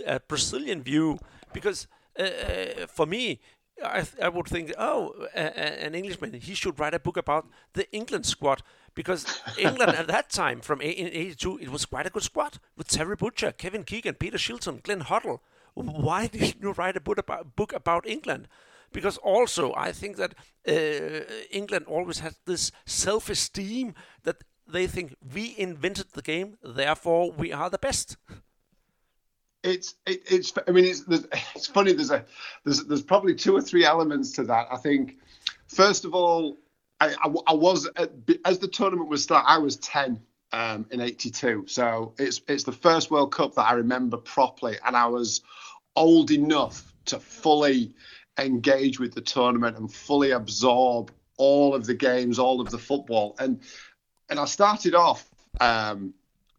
[0.07, 1.18] a Brazilian view?
[1.52, 1.87] Because
[2.18, 3.40] uh, uh, for me,
[3.83, 8.24] I, I would think, oh, an Englishman, he should write a book about the England
[8.26, 8.62] squad
[8.94, 9.26] because
[9.59, 13.16] England at that time, from in '82, it was quite a good squad with Terry
[13.16, 15.40] Butcher, Kevin Keegan, Peter Shilton, Glenn Hoddle.
[15.74, 18.48] Why did you write a book about, book about England?
[18.92, 20.35] Because also, I think that
[20.68, 27.53] uh, England always has this self-esteem that they think we invented the game, therefore we
[27.53, 28.16] are the best.
[29.62, 31.05] It's it, it's I mean it's
[31.55, 32.24] it's funny there's a
[32.64, 35.18] there's there's probably two or three elements to that I think.
[35.68, 36.59] First of all
[37.00, 37.88] I, I, I was
[38.44, 40.20] as the tournament was start I was 10
[40.53, 44.94] um, in 82 so it's it's the first World Cup that I remember properly and
[44.94, 45.40] I was
[45.96, 47.94] old enough to fully
[48.38, 53.35] engage with the tournament and fully absorb all of the games all of the football.
[53.38, 53.61] And
[54.28, 55.28] and I started off
[55.60, 56.14] um,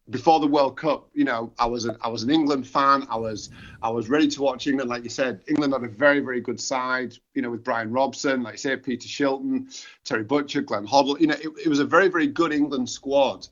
[0.10, 3.08] before the World Cup, you know, I was a, I was an England fan.
[3.10, 3.49] I was
[3.82, 4.89] I was ready to watch England.
[4.89, 7.17] Like you said, England had a very very good side.
[7.34, 11.19] You know, with Brian Robson, like you said, Peter Shilton, Terry Butcher, Glenn Hoddle.
[11.19, 13.47] You know, it, it was a very very good England squad.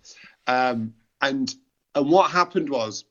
[0.45, 1.56] Um, and
[1.95, 3.06] and what happened was,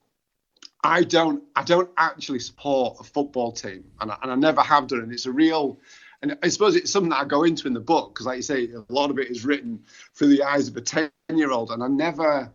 [0.83, 4.87] I don't I don't actually support a football team, and I, and I never have
[4.87, 4.99] done.
[4.99, 5.79] And it's a real
[6.23, 8.43] and I suppose it's something that I go into in the book because, like you
[8.43, 9.83] say, a lot of it is written
[10.15, 12.49] through the eyes of a ten-year-old, and I never,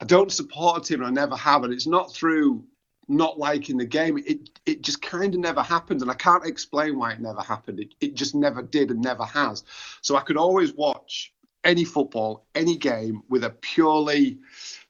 [0.00, 2.64] I don't support team, and I never have, and it's not through
[3.08, 4.18] not liking the game.
[4.18, 7.78] It it just kind of never happened, and I can't explain why it never happened.
[7.78, 9.62] It it just never did and never has.
[10.02, 14.38] So I could always watch any football, any game with a purely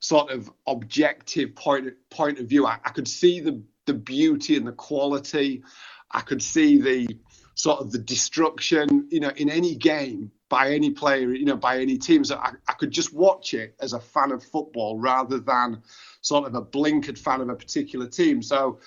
[0.00, 2.66] sort of objective point point of view.
[2.66, 5.62] I, I could see the the beauty and the quality.
[6.10, 7.18] I could see the
[7.56, 11.78] sort of the destruction, you know, in any game by any player, you know, by
[11.78, 12.22] any team.
[12.22, 15.82] So I, I could just watch it as a fan of football rather than
[16.20, 18.42] sort of a blinkered fan of a particular team.
[18.42, 18.78] So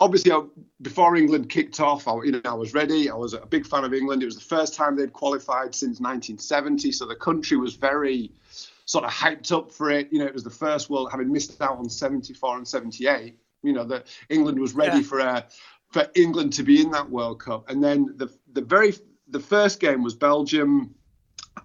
[0.00, 0.42] obviously, I,
[0.82, 3.08] before England kicked off, I, you know, I was ready.
[3.08, 4.22] I was a big fan of England.
[4.22, 8.32] It was the first time they'd qualified since 1970, so the country was very
[8.86, 10.08] sort of hyped up for it.
[10.12, 13.38] You know, it was the first world having missed out on 74 and 78.
[13.62, 15.02] You know that England was ready yeah.
[15.02, 15.46] for a
[15.90, 17.68] for England to be in that World Cup.
[17.70, 18.94] And then the the very
[19.28, 20.94] the first game was Belgium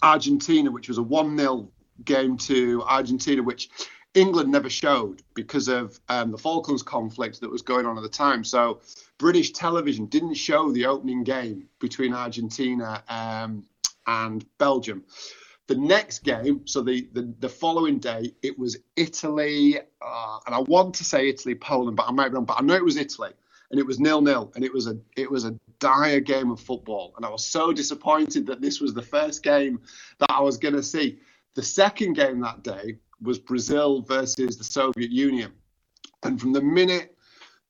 [0.02, 1.70] Argentina, which was a one 0
[2.04, 3.70] game to Argentina, which
[4.14, 8.10] England never showed because of um, the Falklands conflict that was going on at the
[8.10, 8.44] time.
[8.44, 8.82] So
[9.18, 13.66] British television didn't show the opening game between Argentina um,
[14.08, 15.04] and Belgium.
[15.68, 20.60] The next game, so the, the, the following day, it was Italy, uh, and I
[20.60, 22.98] want to say Italy, Poland, but I might be wrong, but I know it was
[22.98, 23.32] Italy
[23.72, 26.60] and it was nil nil, and it was a it was a dire game of
[26.60, 29.82] football, and I was so disappointed that this was the first game
[30.20, 31.20] that I was going to see.
[31.56, 35.52] The second game that day was Brazil versus the Soviet Union,
[36.24, 37.16] and from the minute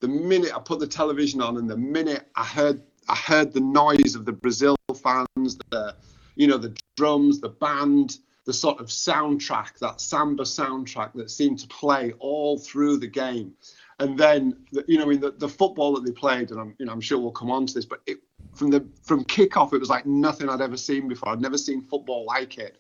[0.02, 3.62] the minute I put the television on, and the minute I heard I heard the
[3.62, 5.96] noise of the Brazil fans, the
[6.36, 11.60] you know the drums, the band, the sort of soundtrack, that samba soundtrack that seemed
[11.60, 13.54] to play all through the game
[14.02, 16.88] and then you know, I mean, the, the football that they played, and I'm, you
[16.88, 18.18] know, I'm sure we'll come on to this, but it,
[18.56, 21.30] from the from kickoff, it was like nothing I'd ever seen before.
[21.30, 22.78] I'd never seen football like it.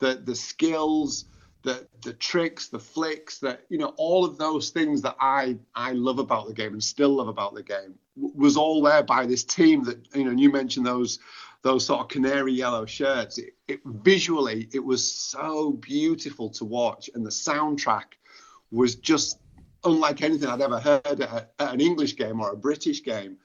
[0.00, 1.26] The the skills,
[1.62, 5.92] the the tricks, the flicks, that you know, all of those things that I I
[5.92, 9.44] love about the game and still love about the game was all there by this
[9.44, 10.30] team that you know.
[10.30, 11.20] And you mentioned those
[11.62, 13.38] those sort of canary yellow shirts.
[13.38, 18.16] It, it visually, it was so beautiful to watch, and the soundtrack
[18.72, 19.38] was just
[19.84, 23.36] unlike anything I'd ever heard at, at, an English game or a British game.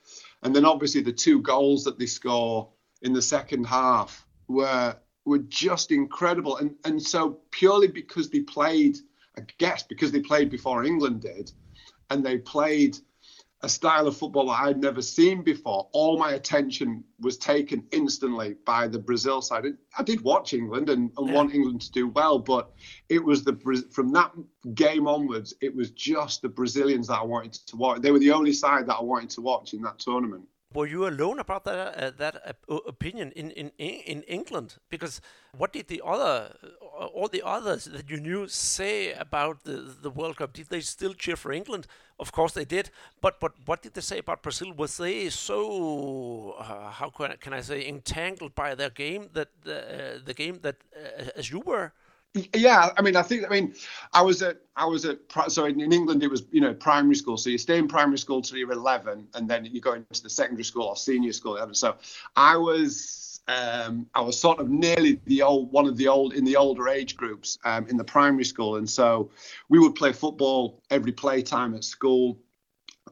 [0.44, 2.70] And then obviously the two goals that they score
[3.02, 6.58] in the second half were were just incredible.
[6.58, 8.98] And and so purely because they played,
[9.38, 11.52] I guess because they played before England did,
[12.10, 12.98] and they played
[13.62, 15.90] a style of football that I'd never seen before.
[15.92, 19.66] All my attention was taken instantly by the Brazil side.
[19.98, 21.34] I did watch England and, and yeah.
[21.34, 22.72] want England to do well, but
[23.10, 23.58] it was the
[23.92, 24.32] from that
[24.74, 28.02] game onwards, it was just the Brazilians that I wanted to watch.
[28.02, 31.08] They were the only side that I wanted to watch in that tournament were you
[31.08, 32.36] alone about that uh, that
[32.70, 34.78] uh, opinion in, in in England?
[34.90, 35.22] Because
[35.58, 36.54] what did the other
[37.14, 40.54] all the others that you knew say about the the World Cup?
[40.54, 41.88] Did they still cheer for England?
[42.20, 42.92] Of course they did.
[43.22, 44.74] But but what did they say about Brazil?
[44.74, 49.50] Was they so uh, how can I, can I say entangled by their game that
[49.64, 51.94] the uh, the game that uh, as you were?
[52.34, 53.74] Yeah, I mean, I think, I mean,
[54.14, 57.16] I was at, I was at, so in, in, England it was, you know, primary
[57.16, 57.38] school.
[57.38, 60.30] So you stay in primary school till you're 11, and then you go into the
[60.30, 61.58] secondary school or senior school.
[61.74, 61.96] So
[62.36, 66.46] I was um, I was sort of nearly the old one of the old in
[66.46, 69.32] the older age groups um, in the primary school, and so
[69.70, 72.40] we would play football every playtime at school.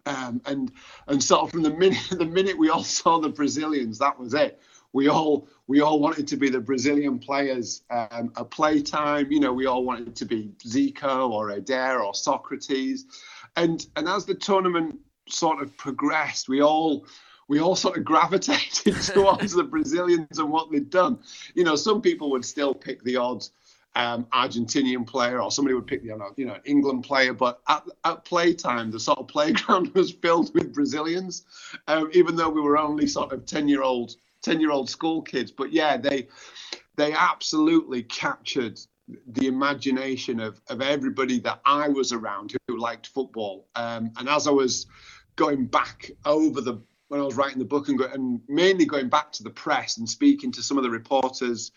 [0.06, 0.72] Um, and
[1.08, 4.36] and sort of from the minute the minute we all saw the Brazilians, that was
[4.36, 4.62] it.
[4.98, 9.32] We all we all wanted to be the Brazilian players um, at playtime.
[9.32, 13.06] You know, we all wanted to be Zico or Eder or Socrates.
[13.56, 14.98] And and as the tournament
[15.30, 17.06] sort of progressed, we all
[17.48, 21.20] we all sort of gravitated towards the Brazilians and what they'd done.
[21.54, 23.52] You know, some people would still pick the odds
[23.94, 27.34] um, Argentinian player, or somebody would pick the you know England player.
[27.34, 31.46] But at, at playtime, the sort of playground was filled with Brazilians,
[31.88, 34.16] um, even though we were only sort of ten year old
[34.48, 35.52] ten year old school kids.
[35.52, 36.28] But yeah, they
[36.96, 38.80] they absolutely captured
[39.28, 43.68] the imagination of of everybody that I was around who liked football.
[43.76, 44.88] Um, and as I was
[45.36, 49.08] going back over the when I was writing the book and, go, and mainly going
[49.08, 51.72] back to the press and speaking to some of the reporters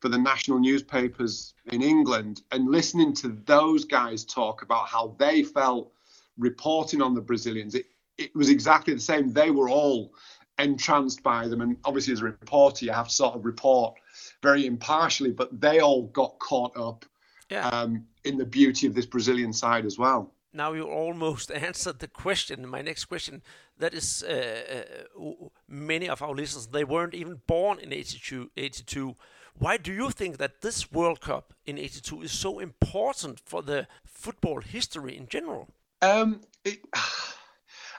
[0.00, 5.42] for the national newspapers in England and listening to those guys talk about how they
[5.42, 5.90] felt
[6.36, 7.74] reporting on the Brazilians.
[7.74, 7.86] It,
[8.18, 9.32] it was exactly the same.
[9.32, 10.12] They were all
[10.58, 11.60] entranced by them.
[11.60, 13.94] And obviously, as a reporter, you have to sort of report
[14.42, 17.04] very impartially, but they all got caught up
[17.50, 17.68] yeah.
[17.68, 22.08] um, in the beauty of this Brazilian side as well now you almost answered the
[22.08, 22.66] question.
[22.66, 23.42] My next question
[23.76, 24.84] that is uh,
[25.20, 29.16] uh, many of our listeners they weren't even born in 82, 82.
[29.56, 33.86] Why do you think that this World Cup in 82 is so important for the
[34.04, 35.68] football history in general?
[36.02, 36.80] Um, it,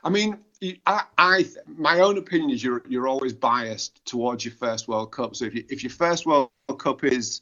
[0.06, 0.38] I mean,
[0.86, 5.36] I, I, my own opinion is you're you're always biased towards your first World Cup.
[5.36, 7.42] So if you, if your first World Cup is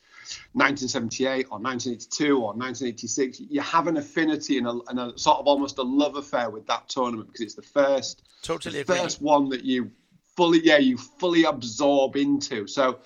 [0.54, 5.48] 1978 or 1982 or 1986, you have an affinity and a, and a sort of
[5.48, 9.50] almost a love affair with that tournament because it's the first, totally the first one
[9.50, 9.92] that you
[10.38, 12.66] fully, yeah, you fully absorb into.
[12.66, 13.00] So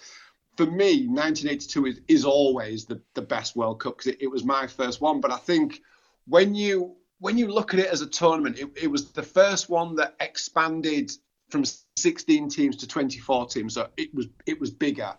[0.56, 4.46] for me, 1982 is, is always the, the best World Cup because it, it was
[4.46, 5.20] my first one.
[5.20, 5.82] But I think
[6.28, 9.70] when you when you look at it as a tournament, it, it was the first
[9.70, 11.12] one that expanded
[11.50, 11.64] from
[11.98, 13.74] 16 teams to 24 teams.
[13.74, 15.14] So it was it was bigger.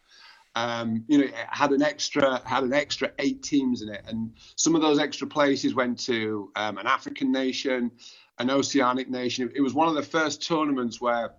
[0.54, 4.32] Um, you know, it had an extra had an extra eight teams in it, and
[4.56, 7.90] some of those extra places went to um, an African nation,
[8.38, 9.50] an Oceanic nation.
[9.54, 11.34] It was one of the first tournaments where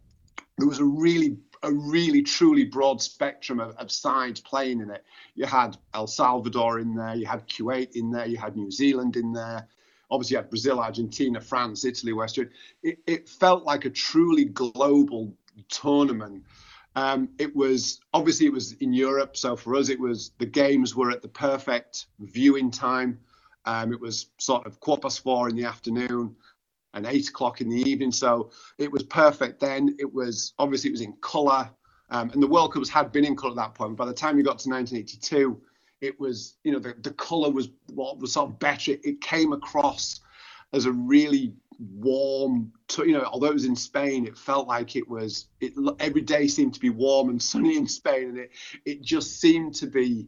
[0.57, 5.03] there was a really a really truly broad spectrum of, of sides playing in it.
[5.35, 9.17] You had El Salvador in there, you had Kuwait in there, you had New Zealand
[9.17, 9.67] in there.
[10.11, 12.37] Obviously, you had Brazil, Argentina, France, Italy, West.
[12.37, 15.33] It, it felt like a truly global
[15.69, 16.43] tournament
[16.95, 20.95] um, it was obviously it was in Europe, so for us it was the games
[20.95, 23.19] were at the perfect viewing time.
[23.65, 26.35] Um, it was sort of quarter past four in the afternoon
[26.93, 29.59] and eight o'clock in the evening, so it was perfect.
[29.59, 31.69] Then it was obviously it was in colour,
[32.09, 33.95] um, and the World Cups had been in colour at that point.
[33.95, 35.61] By the time you got to 1982,
[36.01, 38.93] it was you know the, the colour was what was sort of better.
[39.03, 40.21] It came across
[40.73, 42.71] as a really warm.
[42.89, 45.47] To, you know, although it was in Spain, it felt like it was.
[45.59, 48.51] It every day seemed to be warm and sunny in Spain, and it
[48.85, 50.27] it just seemed to be.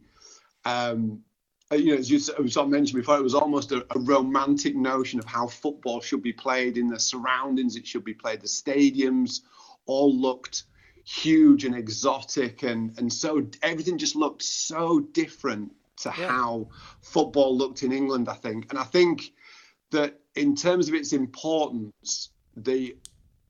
[0.66, 1.24] Um,
[1.72, 4.76] uh, you know, as you sort of mentioned before, it was almost a, a, romantic
[4.76, 8.42] notion of how football should be played in the surroundings it should be played.
[8.42, 9.40] The stadiums
[9.86, 10.66] all looked
[11.04, 16.28] huge and exotic, and and so everything just looked so different to yeah.
[16.28, 16.70] how
[17.02, 18.30] football looked in England.
[18.30, 19.34] I think, and I think
[19.92, 22.96] that in terms of its importance, the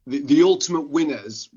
[0.08, 1.50] the, the ultimate winners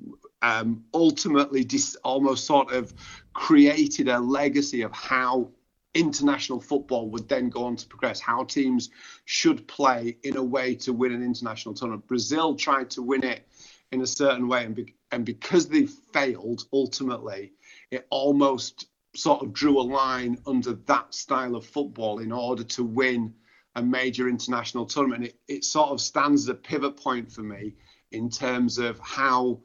[0.43, 2.93] um, ultimately dis- almost sort of
[3.33, 5.49] created a legacy of how
[5.95, 8.91] international football would then go on to progress, how teams
[9.25, 12.07] should play in a way to win an international tournament.
[12.07, 13.47] Brazil tried to win it
[13.95, 17.53] in a certain way, and, be- and because they failed ultimately,
[17.91, 22.85] it almost sort of drew a line under that style of football in order to
[22.85, 23.33] win
[23.77, 25.25] a major international tournament.
[25.25, 27.75] It, it sort of stands as a pivot point for me
[28.13, 29.61] in terms of how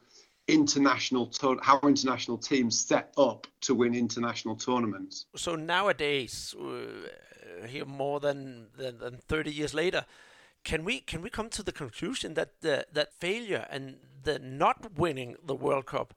[0.47, 5.27] international how international teams set up to win international tournaments.
[5.35, 10.05] So nowadays, uh, here more than, than, than 30 years later,
[10.63, 14.97] can we can we come to the conclusion that the, that failure and the not
[14.97, 16.13] winning the World Cup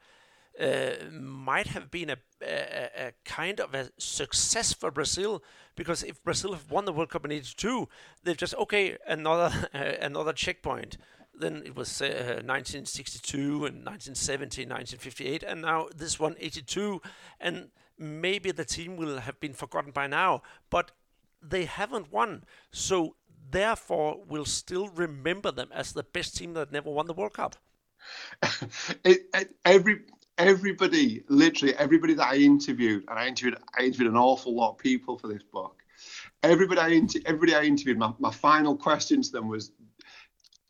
[0.60, 5.42] uh, might have been a, a, a, kind of a success for Brazil
[5.76, 7.88] because if Brazil have won the World Cup in '82,
[8.22, 10.98] they've just okay another uh, another checkpoint.
[11.34, 17.00] Then it was uh, 1962 and 1970, 1958, and now this one 82,
[17.40, 20.90] and maybe the team will have been forgotten by now, but
[21.42, 23.16] they haven't won, so
[23.52, 27.56] therefore we'll still remember them as the best team that never won the World Cup.
[29.04, 30.00] it, it, every
[30.38, 34.78] everybody, literally everybody that I interviewed, and I interviewed, I interviewed an awful lot of
[34.78, 35.82] people for this book.
[36.42, 39.72] Everybody I, inter- everybody I interviewed, my, my final question to them was,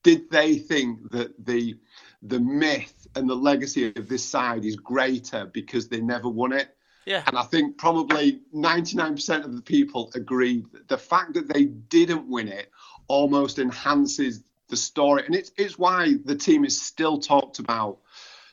[0.02, 1.76] did they think that the
[2.22, 6.76] the myth and the legacy of this side is greater because they never won it?
[7.04, 7.22] Yeah.
[7.26, 12.28] And I think probably 99% of the people agreed that the fact that they didn't
[12.28, 12.70] win it
[13.08, 15.24] almost enhances the story.
[15.26, 17.98] And it's, it's why the team is still talked about.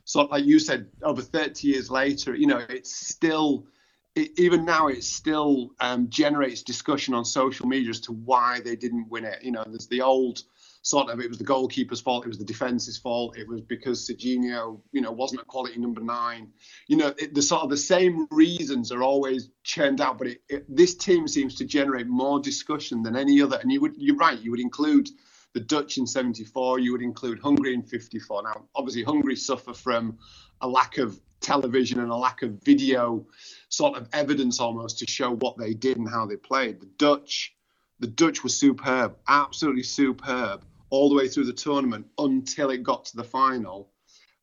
[0.04, 3.68] So, like you said, over 30 years later, you know, it's still,
[4.16, 8.76] it, even now, it still um, generates discussion on social media as to why they
[8.76, 9.44] didn't win it.
[9.44, 10.42] You know, there's the old
[10.82, 14.08] sort of it was the goalkeeper's fault, it was the defense's fault, it was because
[14.08, 16.50] Serginho, you know, wasn't a quality number nine.
[16.88, 20.42] You know, it, the sort of the same reasons are always churned out, but it,
[20.48, 23.58] it, this team seems to generate more discussion than any other.
[23.58, 25.10] And you would, you're right, you would include
[25.54, 28.44] the Dutch in 74, you would include Hungary in 54.
[28.44, 30.18] Now, obviously, Hungary suffer from
[30.62, 33.26] a lack of television and a lack of video
[33.70, 36.80] sort of evidence almost to show what they did and how they played.
[36.82, 37.56] The Dutch,
[38.00, 43.06] the Dutch were superb, absolutely superb all the way through the tournament until it got
[43.06, 43.92] to the final.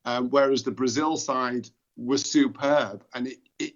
[0.04, 3.74] Um, whereas the Brazil side was superb, and it, it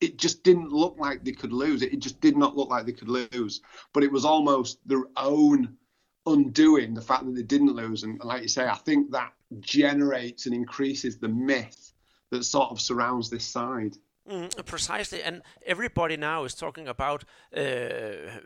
[0.00, 1.82] it just didn't look like they could lose.
[1.82, 3.60] It, it just did not look like they could lose.
[3.92, 5.76] But it was almost their own
[6.26, 8.02] undoing the fact that they didn't lose.
[8.02, 11.92] And, like you say, I think that generates and increases the myth
[12.30, 13.96] that sort of surrounds this side.
[14.30, 17.24] Mm, precisely, and everybody now is talking about
[17.56, 18.40] uh,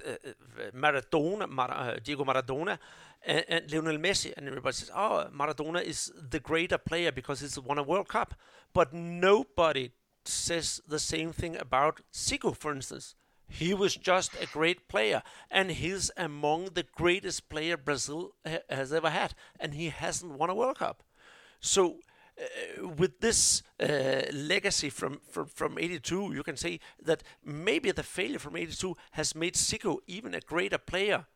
[0.00, 2.78] Eh, eh, Maradona, Mar- eh, Diego Maradona,
[3.24, 7.58] and, and, Lionel Messi, and everybody says, "Oh, Maradona is the greater player because he's
[7.58, 8.34] won a World Cup,"
[8.72, 9.92] but nobody
[10.24, 13.14] says the same thing about Zico, for instance.
[13.48, 18.94] He was just a great player, and he's among the greatest player Brazil ha- has
[18.94, 21.02] ever had, and he hasn't won a World Cup.
[21.60, 21.98] So,
[22.38, 28.02] uh, with this uh, legacy from, from from '82, you can say that maybe the
[28.02, 31.26] failure from '82 has made Zico even a greater player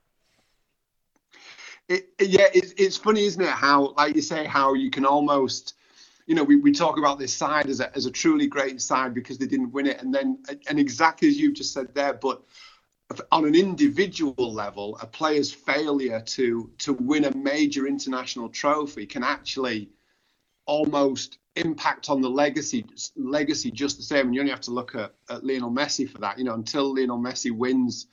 [1.89, 3.49] it, yeah, it's, it's funny, isn't it?
[3.49, 5.75] How, like you say, how you can almost,
[6.27, 9.15] you know, we, we talk about this side as a, as a truly great side
[9.15, 10.03] because they didn't win it.
[10.03, 10.39] And then,
[10.69, 12.43] and exactly as you've just said there, but
[13.31, 19.23] on an individual level, a player's failure to to win a major international trophy can
[19.23, 19.89] actually
[20.67, 22.85] almost impact on the legacy
[23.17, 24.27] legacy just the same.
[24.27, 26.39] And you only have to look at, at Lionel Messi for that.
[26.39, 28.07] You know, until Lionel Messi wins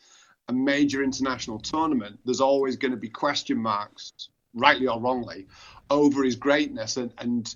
[0.47, 5.47] a major international tournament, there's always going to be question marks, rightly or wrongly,
[5.89, 7.55] over his greatness and and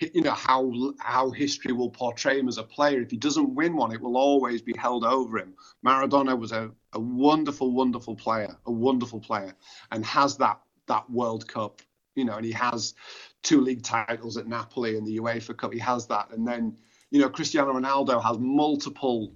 [0.00, 3.00] you know how how history will portray him as a player.
[3.00, 5.54] If he doesn't win one, it will always be held over him.
[5.84, 9.54] Maradona was a, a wonderful, wonderful player, a wonderful player,
[9.90, 11.82] and has that that World Cup.
[12.14, 12.94] You know, and he has
[13.42, 15.72] two league titles at Napoli and the UEFA Cup.
[15.72, 16.76] He has that, and then
[17.10, 19.32] you know Cristiano Ronaldo has multiple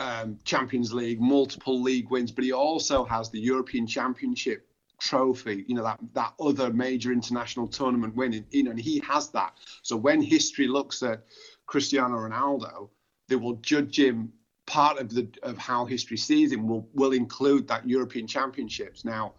[0.00, 4.66] um, Champions League, multiple league wins, but he also has the European Championship
[4.98, 5.64] trophy.
[5.68, 8.44] You know that that other major international tournament win.
[8.50, 9.54] You know, and he has that.
[9.82, 11.24] So when history looks at
[11.66, 12.88] Cristiano Ronaldo,
[13.28, 14.32] they will judge him.
[14.66, 19.04] Part of the of how history sees him will will include that European Championships.
[19.04, 19.34] Now,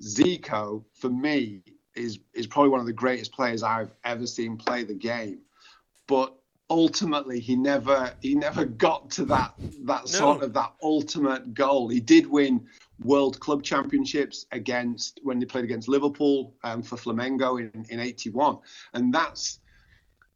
[0.00, 1.62] Zico for me
[1.94, 5.40] is is probably one of the greatest players I've ever seen play the game,
[6.06, 6.34] but
[6.70, 10.06] ultimately he never he never got to that that no.
[10.06, 11.88] sort of that ultimate goal.
[11.88, 12.66] He did win
[13.02, 18.58] World Club Championships against when they played against Liverpool um, for Flamengo in in '81,
[18.94, 19.60] and that's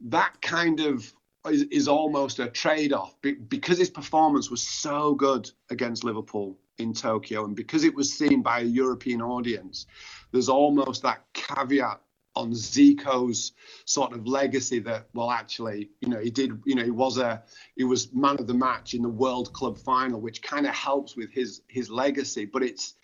[0.00, 1.12] that kind of
[1.48, 3.16] is, is almost a trade-off
[3.48, 8.42] because his performance was so good against Liverpool in Tokyo, and because it was seen
[8.42, 9.86] by a European audience,
[10.32, 12.00] there's almost that caveat
[12.38, 13.52] on Zico's
[13.84, 17.42] sort of legacy that well actually you know he did you know he was a
[17.74, 21.16] he was man of the match in the World Club final which kind of helps
[21.16, 22.44] with his his legacy.
[22.44, 22.94] But it's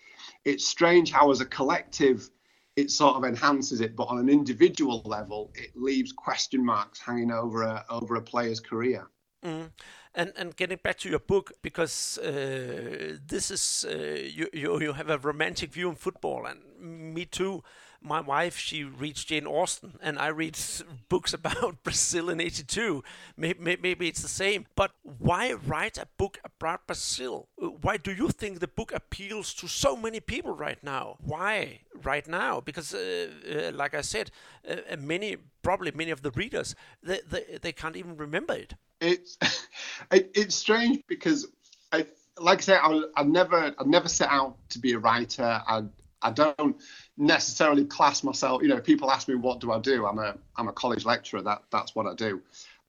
[0.45, 2.29] it's strange how as a collective
[2.77, 3.95] it sort of enhances it.
[3.95, 8.61] But on an individual level it leaves question marks hanging over a over a player's
[8.61, 9.07] career.
[9.43, 9.69] Mm.
[10.17, 14.93] And and getting back to your book because uh, this is uh, you, you you
[14.93, 17.63] have a romantic view on football and me too.
[18.01, 20.57] My wife she reads Jane Austen and I read
[21.09, 23.03] books about Brazil in 82
[23.35, 24.67] maybe, maybe it's the same.
[24.75, 27.49] But why write a book about Brazil?
[27.57, 31.17] Why do you think the book appeals to so many people right now?
[31.19, 32.61] Why right now?
[32.61, 34.31] Because uh, uh, like I said
[34.69, 38.75] uh, uh many probably many of the readers they, they, they can't even remember it
[39.01, 39.37] it's
[40.11, 41.47] it, it's strange because
[41.91, 42.05] I
[42.39, 45.83] like I say I, I never I never set out to be a writer I
[46.21, 46.75] I don't
[47.17, 48.63] necessarily class myself.
[48.63, 50.07] You know, people ask me what do I do.
[50.07, 51.41] I'm a I'm a college lecturer.
[51.41, 52.41] That that's what I do.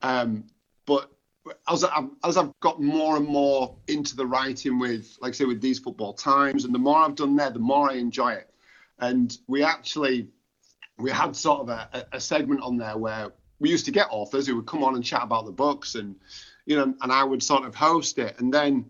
[0.02, 0.44] Um,
[0.86, 1.10] but
[1.68, 5.44] as I've, as I've got more and more into the writing with, like I say,
[5.44, 8.50] with These Football Times, and the more I've done there, the more I enjoy it.
[8.98, 10.28] And we actually
[10.98, 14.46] we had sort of a, a segment on there where we used to get authors
[14.46, 16.16] who would come on and chat about the books, and
[16.64, 18.86] you know, and I would sort of host it, and then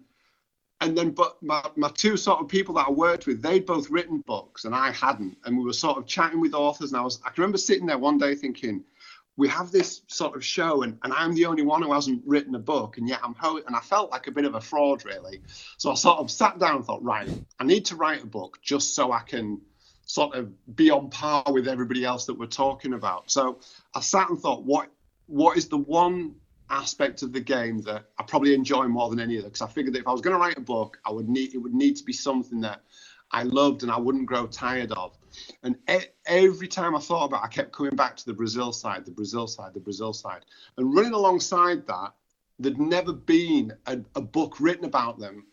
[0.80, 3.90] and then but my, my two sort of people that I worked with, they'd both
[3.90, 5.38] written books and I hadn't.
[5.44, 7.86] And we were sort of chatting with authors and I was I can remember sitting
[7.86, 8.84] there one day thinking,
[9.38, 12.54] we have this sort of show and, and I'm the only one who hasn't written
[12.54, 15.04] a book and yet I'm ho- and I felt like a bit of a fraud
[15.04, 15.42] really.
[15.78, 18.58] So I sort of sat down and thought, right, I need to write a book
[18.62, 19.60] just so I can
[20.06, 23.30] sort of be on par with everybody else that we're talking about.
[23.30, 23.58] So
[23.94, 24.88] I sat and thought, what
[25.26, 26.36] what is the one
[26.70, 29.94] aspect of the game that I probably enjoy more than any other because I figured
[29.94, 31.96] that if I was going to write a book, I would need it would need
[31.96, 32.82] to be something that
[33.32, 35.16] I loved and I wouldn't grow tired of.
[35.64, 38.72] And e- every time I thought about, it, I kept coming back to the Brazil
[38.72, 40.44] side, the Brazil side, the Brazil side,
[40.76, 42.14] and running alongside that,
[42.58, 45.44] there'd never been a, a book written about them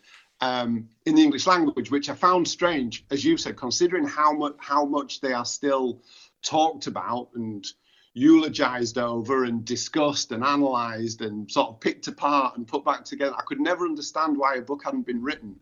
[0.43, 4.55] um, in the English language, which I found strange, as you said, considering how much
[4.57, 6.01] how much they are still
[6.41, 7.65] talked about and
[8.13, 13.33] eulogized over and discussed and analyzed and sort of picked apart and put back together.
[13.37, 15.55] I could never understand why a book hadn't been written.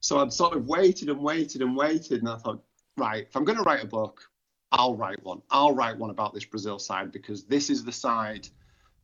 [0.00, 2.18] So I'd sort of waited and waited and waited.
[2.20, 2.62] And I thought,
[2.96, 4.20] right, if I'm going to write a book,
[4.72, 5.42] I'll write one.
[5.48, 8.48] I'll write one about this Brazil side because this is the side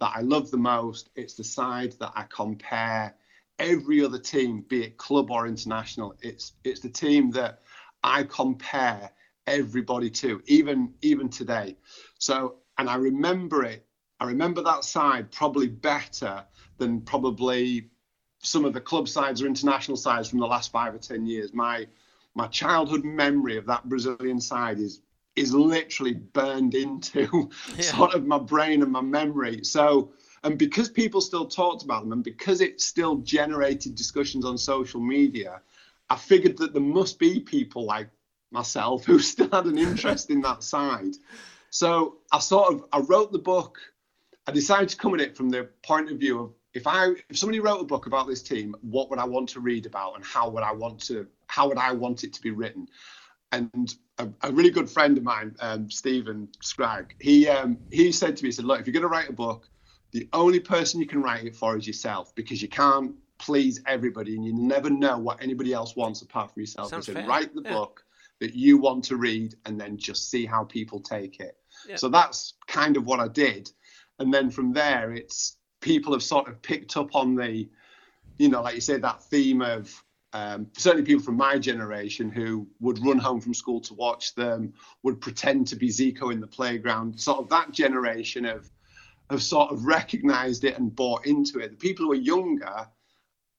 [0.00, 1.08] that I love the most.
[1.14, 3.14] It's the side that I compare
[3.59, 6.14] every other team, be it club or international.
[6.20, 7.61] It's it's the team that
[8.02, 9.11] I compare
[9.46, 11.76] everybody to, even even today.
[12.18, 13.86] So and I remember it.
[14.20, 16.44] I remember that side probably better
[16.78, 17.90] than probably
[18.38, 21.52] some of the club sides or international sides from the last five or ten years.
[21.52, 21.86] My
[22.34, 25.02] my childhood memory of that Brazilian side is
[25.36, 27.82] is literally burned into yeah.
[27.96, 29.64] sort of my brain and my memory.
[29.64, 30.12] So
[30.45, 35.01] and because people still talked about them and because it still generated discussions on social
[35.01, 35.62] media,
[36.11, 38.09] I figured that there must be people like
[38.51, 41.14] myself who still had an interest in that side.
[41.70, 43.78] So I sort of I wrote the book.
[44.47, 47.38] I decided to come at it from the point of view of if I if
[47.38, 50.24] somebody wrote a book about this team, what would I want to read about and
[50.24, 52.86] how would I want to how would I want it to be written?
[53.51, 58.36] And a, a really good friend of mine, um, Stephen Scragg, he um, he said
[58.36, 59.68] to me, he said, look, if you're going to write a book,
[60.14, 64.36] the only person you can write it for is yourself because you can't please everybody
[64.36, 66.88] and you never know what anybody else wants apart from yourself.
[66.88, 67.26] Sounds said, fair.
[67.26, 67.72] write the yeah.
[67.72, 68.04] book
[68.40, 71.56] that you want to read and then just see how people take it.
[71.88, 71.96] Yeah.
[71.96, 73.70] So that's kind of what I did.
[74.20, 77.68] And then from there, it's people have sort of picked up on the,
[78.38, 79.92] you know, like you said, that theme of
[80.32, 84.74] um, certainly people from my generation who would run home from school to watch them,
[85.02, 87.20] would pretend to be Zico in the playground.
[87.20, 88.70] Sort of that generation of
[89.31, 91.70] have sort of recognised it and bought into it.
[91.70, 92.89] The people who are younger,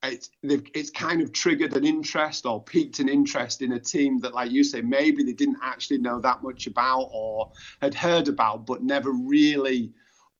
[0.03, 4.33] it's it's kind of triggered an interest or piqued an interest in a team that,
[4.33, 7.51] like you say, maybe they didn't actually know that much about or
[7.81, 9.91] had heard about, but never really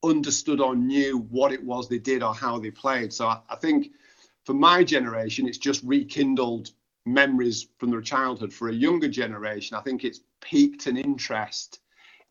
[0.04, 3.12] understood or knew what it was they did or how they played.
[3.12, 3.90] So I, I think
[4.44, 6.70] for my generation, it's just rekindled
[7.04, 8.52] memories from their childhood.
[8.52, 11.80] For a younger generation, I think it's piqued an interest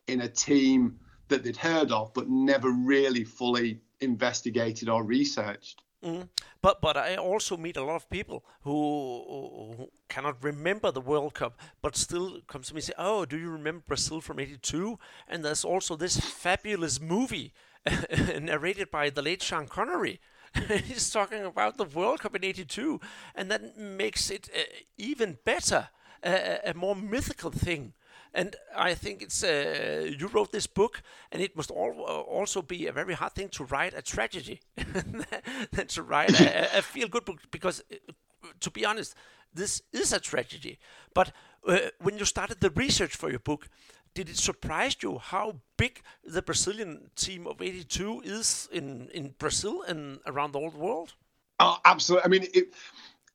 [0.06, 5.82] in a team that they'd heard of but never really fully investigated or researched.
[6.04, 6.28] Mm.
[6.60, 11.34] But but I also meet a lot of people who, who cannot remember the World
[11.34, 14.98] Cup, but still come to me and say, "Oh, do you remember Brazil from '82?"
[15.26, 17.52] And there's also this fabulous movie
[18.40, 20.20] narrated by the late Sean Connery.
[20.84, 23.00] He's talking about the World Cup in '82,
[23.34, 24.60] and that makes it uh,
[24.98, 25.88] even better,
[26.22, 27.94] uh, a more mythical thing.
[28.36, 32.86] And I think it's uh, you wrote this book, and it must uh, also be
[32.86, 34.60] a very hard thing to write a tragedy
[35.72, 37.38] than to write a, a feel-good book.
[37.50, 37.96] Because, uh,
[38.60, 39.14] to be honest,
[39.54, 40.78] this is a tragedy.
[41.14, 41.32] But
[41.66, 43.70] uh, when you started the research for your book,
[44.12, 49.82] did it surprise you how big the Brazilian team of '82 is in in Brazil
[49.88, 51.14] and around the whole world?
[51.58, 52.24] Oh, absolutely.
[52.26, 52.74] I mean, it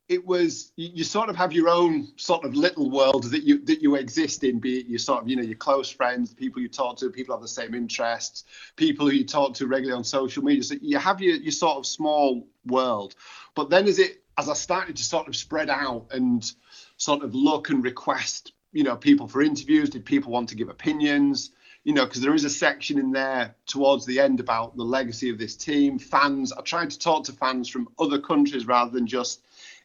[0.08, 3.64] it was you, you, sort of have your own sort of little world that you
[3.66, 6.62] that you exist in be it your sort of you know your close friends people
[6.62, 8.44] you talk to people have the same interests
[8.76, 10.64] people who you talk to regularly on social media.
[10.64, 13.16] So you have your, your sort of small world.
[13.56, 16.52] But then as it as i started to sort of spread out and
[16.98, 20.70] sort of look and request you know people for interviews did people want to give
[20.70, 21.52] opinions?
[21.84, 25.32] You know, because there is a section in there towards the end about the legacy
[25.32, 25.98] of this team.
[25.98, 29.42] Fans, I tried to talk to fans from other countries rather than just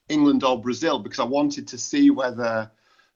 [0.08, 2.70] England or Brazil because I wanted to see whether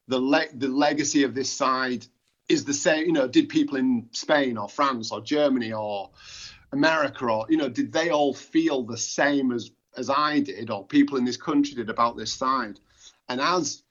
[0.07, 2.05] the le- the legacy of this side
[2.49, 3.05] is the same.
[3.05, 6.11] You know, did people in Spain or France or Germany or
[6.71, 10.85] America or you know, did they all feel the same as as I did or
[10.85, 12.79] people in this country did about this side?
[13.29, 13.83] And as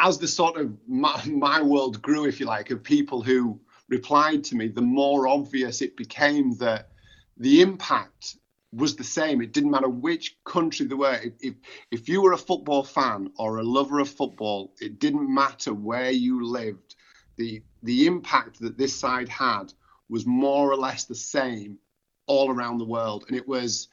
[0.00, 4.42] as the sort of my, my world grew, if you like, of people who replied
[4.44, 6.88] to me, the more obvious it became that
[7.36, 8.36] the impact
[8.72, 9.42] was the same.
[9.42, 11.18] It didn't matter which country they were.
[11.40, 11.54] If,
[11.90, 16.10] if you were a football fan or a lover of football, it didn't matter where
[16.10, 16.94] you lived.
[17.36, 19.72] The the impact that this side had
[20.08, 21.78] was more or less the same
[22.26, 23.88] all around the world, and it was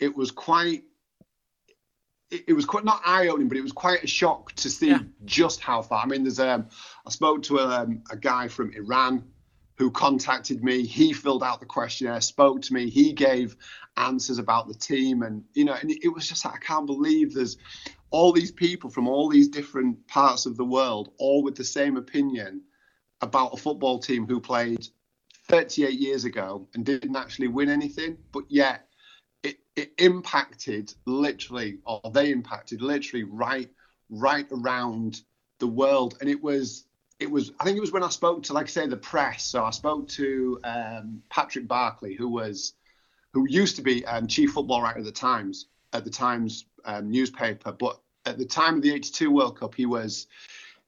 [0.00, 0.84] it was quite
[2.30, 4.88] it, it was quite not eye opening, but it was quite a shock to see
[4.88, 5.00] Yeah.
[5.24, 6.02] just how far.
[6.02, 6.66] I mean, there's um
[7.06, 9.24] I spoke to um, a guy from Iran
[9.76, 10.84] who contacted me.
[10.86, 12.88] He filled out the questionnaire, spoke to me.
[12.88, 13.56] He gave
[13.96, 17.34] answers about the team, and you know, and it was just like I can't believe
[17.34, 17.56] there's
[18.10, 21.96] all these people from all these different parts of the world, all with the same
[21.96, 22.62] opinion
[23.20, 24.86] about a football team who played
[25.48, 28.88] 38 years ago and didn't actually win anything, but yet
[29.42, 33.70] it, it impacted literally, or they impacted literally right
[34.08, 35.22] right around
[35.58, 36.86] the world, and it was
[37.18, 39.44] it was I think it was when I spoke to like I say the press.
[39.44, 42.74] So I spoke to um, Patrick Barclay, who was
[43.36, 47.10] who used to be um, chief football writer at the Times at the Times um,
[47.10, 50.26] newspaper, but at the time of the '82 World Cup, he was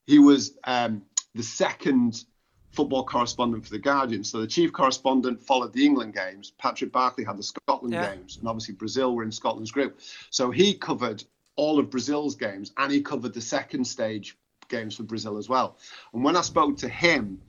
[0.06, 1.02] he was um,
[1.34, 2.24] the second
[2.70, 4.24] football correspondent for the Guardian.
[4.24, 6.52] So the chief correspondent followed the England games.
[6.56, 8.14] Patrick Barclay had the Scotland Yeah.
[8.14, 10.00] games, and obviously Brazil were in Scotland's group.
[10.30, 11.22] So he covered
[11.56, 14.38] all of Brazil's games, and he covered the second stage
[14.70, 15.76] games for Brazil as well.
[16.14, 17.42] And when I spoke to him,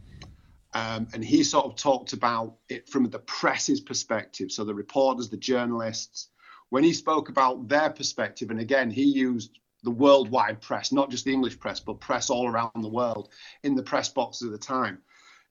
[0.73, 5.29] um, and he sort of talked about it from the press's perspective, so the reporters,
[5.29, 6.29] the journalists,
[6.69, 11.25] when he spoke about their perspective, and again, he used the worldwide press, not just
[11.25, 13.29] the English press, but press all around the world
[13.63, 14.99] in the press boxes at the time.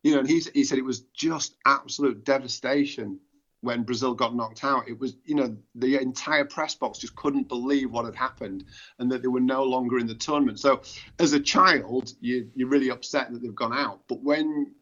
[0.03, 3.19] You know, and he, he said it was just absolute devastation
[3.61, 4.89] when Brazil got knocked out.
[4.89, 8.65] It was, you know, the entire press box just couldn't believe what had happened
[9.01, 10.61] and that they were no longer in the tournament.
[10.61, 10.83] So,
[11.19, 14.03] as a child, you, you're really upset that they've gone out.
[14.09, 14.73] But when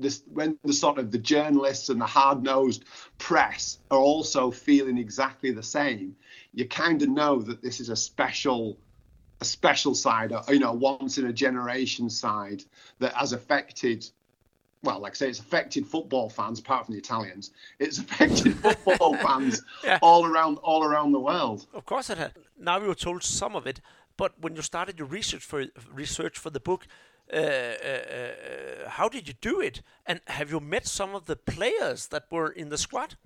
[0.00, 2.84] this, when the sort of the journalists and the hard-nosed
[3.18, 6.16] press are also feeling exactly the same,
[6.54, 8.78] you kind of know that this is a special
[9.42, 12.62] a special side, you know, once in a generation side
[12.98, 14.04] that has affected,
[14.82, 17.50] well, like I say, it's affected football fans apart from the Italians.
[17.78, 19.98] It's affected football fans Yeah.
[20.02, 21.66] all around all around the world.
[21.72, 22.34] Of course it had.
[22.58, 23.80] Now you told some of it,
[24.18, 26.86] but when you started your research for research for the book,
[27.32, 29.82] Uh, uh, uh, how did you do it?
[30.06, 33.16] And have you met some of the players that were in the squad?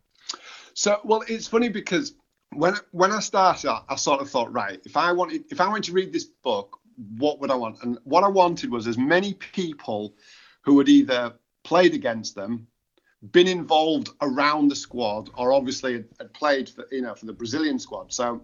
[0.75, 2.15] So, well, it's funny because
[2.53, 5.85] when when I started, I, sort of thought, right, if I wanted, if I wanted
[5.85, 6.79] to read this book,
[7.19, 7.83] what would I want?
[7.83, 10.15] And what I wanted was as many people
[10.63, 12.67] who had either played against them,
[13.33, 17.79] been involved around the squad, or obviously had played for you know for the Brazilian
[17.79, 18.13] squad.
[18.13, 18.43] So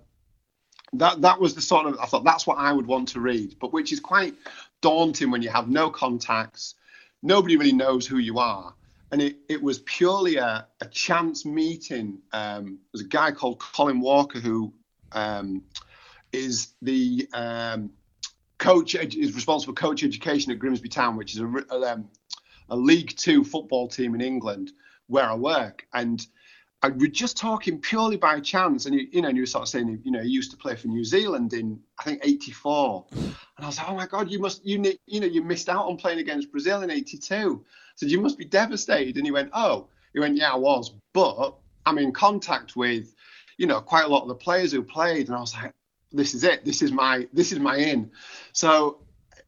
[0.94, 3.56] that that was the sort of I thought that's what I would want to read,
[3.60, 4.34] but which is quite
[4.80, 6.74] daunting when you have no contacts,
[7.22, 8.74] nobody really knows who you are,
[9.12, 12.18] and it, it was purely a, a chance meeting.
[12.32, 14.72] Um, there's a guy called Colin Walker who
[15.12, 15.62] um,
[16.32, 17.90] is the um,
[18.58, 22.08] coach is responsible for coach education at Grimsby Town, which is a, re- um,
[22.68, 24.72] a League Two football team in England
[25.08, 26.24] where I work, and
[26.82, 29.62] I was just talking purely by chance, and you, you know, and you were sort
[29.62, 33.06] of saying, you know, he used to play for New Zealand in I think '84,
[33.12, 35.86] and I was like, oh my god, you must, you you know, you missed out
[35.86, 37.62] on playing against Brazil in '82.
[37.62, 40.92] I said you must be devastated, and he went, oh, he went, yeah, I was,
[41.12, 41.54] but
[41.84, 43.14] I'm in contact with,
[43.58, 45.72] you know, quite a lot of the players who played, and I was like,
[46.12, 48.10] this is it, this is my, this is my in.
[48.52, 49.02] So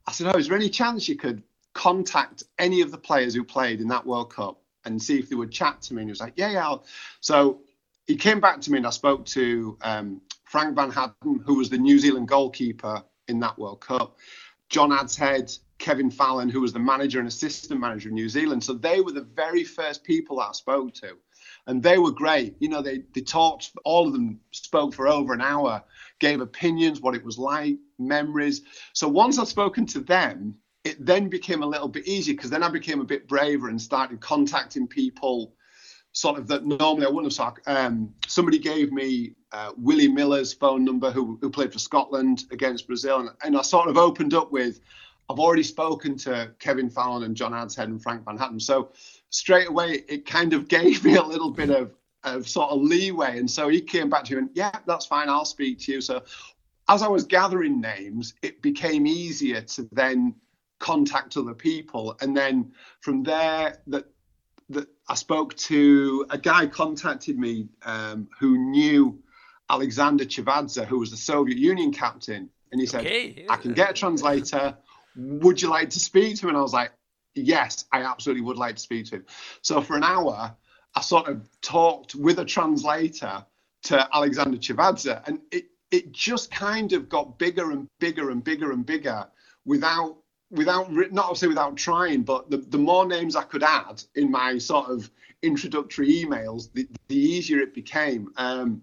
[0.07, 3.43] I said, oh, is there any chance you could contact any of the players who
[3.43, 6.03] played in that World Cup and see if they would chat to me?
[6.03, 6.66] And he was like, yeah, yeah.
[6.66, 6.85] I'll.
[7.20, 7.61] So
[8.07, 11.70] he came back to me and I spoke to um, Frank Van Hattum, who was
[11.70, 14.16] the New Zealand goalkeeper in that World Cup,
[14.68, 18.62] John Adshead, Kevin Fallon, who was the manager and assistant manager of New Zealand.
[18.62, 21.16] So they were the very first people I spoke to.
[21.66, 22.57] And they were great.
[22.59, 25.83] You know, they, they talked, all of them spoke for over an hour,
[26.18, 28.62] gave opinions, what it was like, memories.
[28.93, 32.62] So once I'd spoken to them, it then became a little bit easier because then
[32.62, 35.55] I became a bit braver and started contacting people
[36.12, 37.55] sort of that normally I wouldn't have.
[37.66, 42.87] Um, somebody gave me uh, Willie Miller's phone number, who, who played for Scotland against
[42.87, 44.80] Brazil, and, and I sort of opened up with,
[45.30, 48.61] I've already spoken to Kevin Fallon and John Adshead and Frank Van Hattum.
[48.61, 48.91] So
[49.30, 53.39] straight away, it kind of gave me a little bit of, of sort of leeway.
[53.39, 56.01] And so he came back to me and, yeah, that's fine, I'll speak to you.
[56.03, 56.22] So
[56.89, 60.35] as I was gathering names, it became easier to then
[60.83, 64.07] contact other people, and then from there, that
[64.68, 69.22] that I spoke to a guy contacted me um, who knew
[69.70, 73.91] Alexander Chivadze, who was the Soviet Union captain, and he said, Okay, "I can get
[73.91, 74.76] a translator.
[75.16, 76.91] Would you like to speak to him?" And I was like,
[77.35, 79.26] "Yes, I absolutely would like to speak to him."
[79.62, 80.57] So for an hour,
[80.97, 83.47] I sort of talked with a translator
[83.85, 88.72] to Alexander Chivadze, and it it just kind of got bigger and bigger and bigger
[88.72, 89.28] and bigger
[89.64, 90.22] without
[90.53, 94.59] without not obviously without trying, but the, the more names I could add in my
[94.59, 95.11] sort of
[95.43, 98.29] introductory emails, the, the easier it became.
[98.37, 98.83] Um,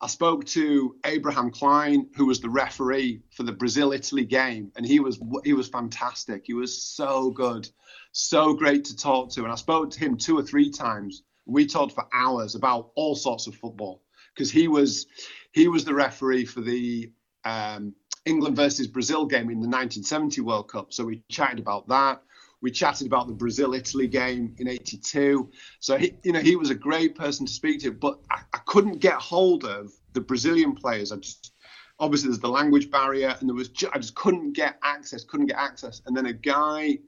[0.00, 5.00] I spoke to Abraham Klein, who was the referee for the Brazil-Italy game, and he
[5.00, 6.44] was he was fantastic.
[6.46, 7.68] He was so good,
[8.12, 9.42] so great to talk to.
[9.42, 11.24] And I spoke to him two or three times.
[11.46, 14.02] We talked for hours about all sorts of football
[14.34, 15.06] because he was
[15.50, 17.10] he was the referee for the
[17.44, 17.94] um,
[18.28, 20.92] England versus Brazil game in the 1970 World Cup.
[20.92, 22.22] So we chatted about that.
[22.60, 25.50] We chatted about the Brazil Italy game in '82.
[25.80, 27.92] So he, you know, he was a great person to speak to.
[27.92, 31.12] But I, I couldn't get hold of the Brazilian players.
[31.12, 31.52] I just
[32.00, 35.24] obviously there's the language barrier, and there was ju- I just couldn't get access.
[35.24, 36.02] Couldn't get access.
[36.06, 36.98] And then a guy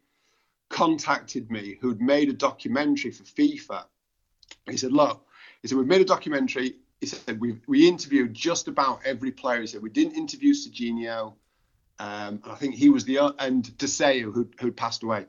[0.68, 3.84] contacted me who'd made a documentary for FIFA.
[4.70, 5.26] He said, "Look,"
[5.62, 9.60] he said, "We've made a documentary." He said, "We we interviewed just about every player."
[9.60, 11.34] He said, "We didn't interview Serginho."
[11.98, 15.26] Um, and I think he was the o- and Dirceu who who'd passed away.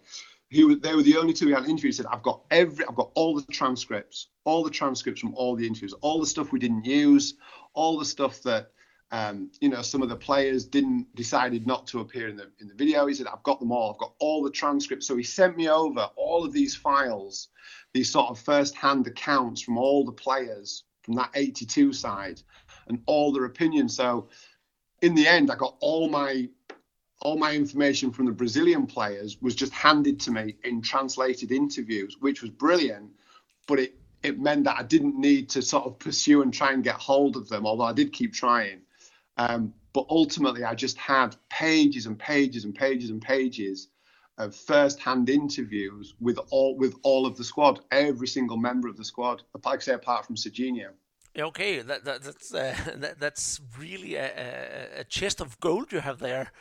[0.50, 1.94] He was, they were the only two we had interviewed.
[1.94, 5.56] He said, "I've got every, I've got all the transcripts, all the transcripts from all
[5.56, 7.36] the interviews, all the stuff we didn't use,
[7.74, 8.72] all the stuff that
[9.12, 12.68] um, you know some of the players didn't decided not to appear in the in
[12.68, 13.94] the video." He said, "I've got them all.
[13.94, 17.48] I've got all the transcripts." So he sent me over all of these files,
[17.94, 22.42] these sort of first-hand accounts from all the players from that 82 side,
[22.88, 23.96] and all their opinions.
[23.96, 24.30] So
[25.02, 26.50] in the end, I got all my
[27.24, 32.18] all my information from the Brazilian players was just handed to me in translated interviews,
[32.20, 33.12] which was brilliant.
[33.68, 36.84] But it it meant that I didn't need to sort of pursue and try and
[36.84, 38.82] get hold of them, although I did keep trying.
[39.38, 43.88] Um, but ultimately, I just had pages and pages and pages and pages
[44.42, 49.06] of first-hand interviews with all with all of the squad, every single member of the
[49.06, 50.90] squad, like I say, apart from Serginho.
[51.38, 56.20] Okay, that, that that's uh, that, that's really a, a, chest of gold you have
[56.20, 56.52] there.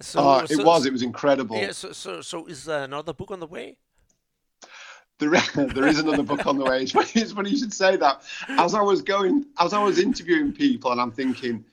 [0.00, 1.56] So, Uh, it so- was, it was incredible.
[1.56, 3.78] Yeah, so so so is there another book on the way?
[5.18, 6.82] There, there is another book on the way.
[6.82, 8.22] It's funny, it's funny you should say that.
[8.48, 11.64] As I was going, as I was interviewing people, and I'm thinking,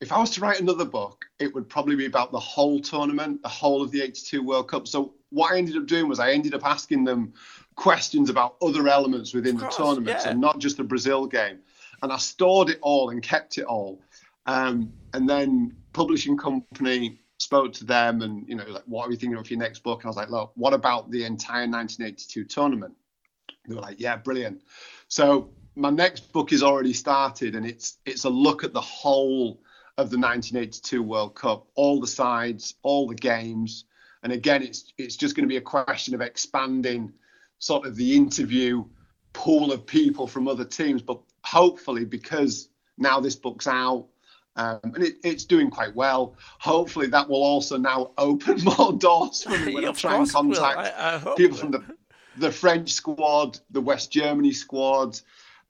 [0.00, 3.42] if I was to write another book, it would probably be about the whole tournament,
[3.42, 4.86] the whole of the 82 World Cup.
[4.86, 7.32] So what I ended up doing was I ended up asking them
[7.76, 10.32] questions about other elements within Of the tournament, yeah.
[10.32, 11.60] not just the Brazil game.
[12.02, 14.02] And I stored it all and kept it all.
[14.46, 19.16] Um, and then publishing company spoke to them and you know like what are you
[19.16, 21.68] thinking of for your next book and i was like look what about the entire
[21.68, 22.94] 1982 tournament
[23.68, 24.62] they were like yeah brilliant
[25.08, 29.60] so my next book is already started and it's it's a look at the whole
[29.98, 33.86] of the 1982 world cup all the sides all the games
[34.22, 37.10] and again it's it's just going to be a question of expanding
[37.58, 38.84] sort of the interview
[39.32, 42.68] pool of people from other teams but hopefully because
[42.98, 44.06] now this book's out
[44.56, 46.34] um, and it, it's doing quite well.
[46.60, 50.30] Hopefully, that will also now open more doors for me when I try and course
[50.30, 50.54] it will.
[50.54, 51.84] contact I- I people from the
[52.38, 55.20] the French squad, the West Germany squad,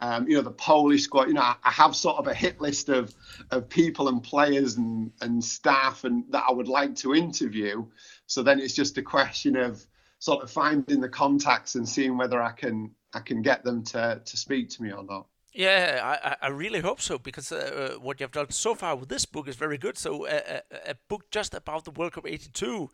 [0.01, 1.28] um, you know, the Polish squad.
[1.28, 3.14] You know, I, have sort of a hit list of
[3.51, 7.86] of people and players and and staff and that I would like to interview.
[8.26, 9.84] So then it's just a question of
[10.18, 14.20] sort of finding the contacts and seeing whether I can I can get them to
[14.24, 15.26] to speak to me or not.
[15.53, 19.09] Yeah, I, I- really hope so because uh, uh, what you've done so far with
[19.09, 19.97] this book is very good.
[19.97, 22.90] So uh, a, a book just about the World Cup '82,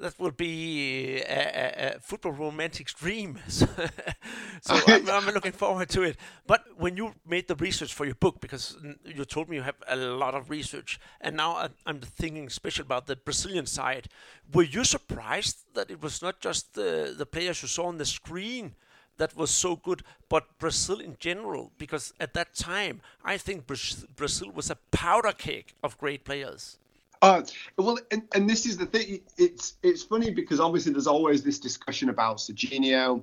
[0.00, 3.38] that would be a, a, a football romantic's dream.
[3.48, 3.66] so
[4.86, 6.16] I'm, I'm looking forward to it.
[6.46, 9.76] But when you made the research for your book, because you told me you have
[9.86, 14.08] a lot of research, and now I'm thinking special about the Brazilian side.
[14.52, 18.06] Were you surprised that it was not just the the players you saw on the
[18.06, 18.74] screen?
[19.20, 24.50] that was so good, but Brazil in general, because at that time, I think Brazil
[24.50, 26.78] was a powder cake of great players.
[27.22, 27.42] Uh,
[27.76, 29.20] well, and, and this is the thing.
[29.36, 33.22] It's it's funny because obviously there's always this discussion about Serginho,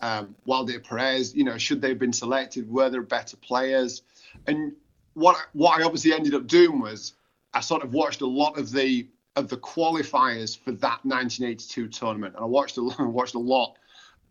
[0.00, 1.34] um, Valdir Peres.
[1.34, 2.70] You know, should they have been selected?
[2.70, 4.02] Were there better players?
[4.46, 4.72] And
[5.14, 7.14] what what I obviously ended up doing was
[7.54, 12.34] I sort of watched a lot of the of the qualifiers for that 1982 tournament,
[12.34, 13.76] and I watched a lot, watched a lot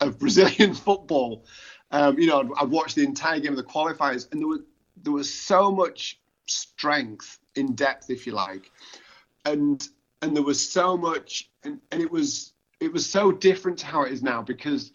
[0.01, 1.45] of Brazilian football.
[1.91, 4.59] Um, you know, I'd, I'd watched the entire game of the qualifiers, and there was
[5.01, 8.71] there was so much strength in depth, if you like,
[9.45, 9.87] and
[10.21, 14.03] and there was so much, and, and it was it was so different to how
[14.03, 14.91] it is now because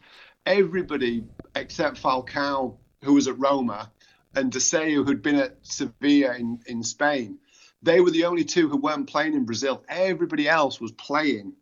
[0.47, 3.91] everybody except Falcao, who was at Roma,
[4.35, 7.39] and Dirceu, who'd been at Sevilla in, in Spain,
[7.83, 9.85] they were the only two who weren't playing in Brazil.
[9.89, 11.53] Everybody else was playing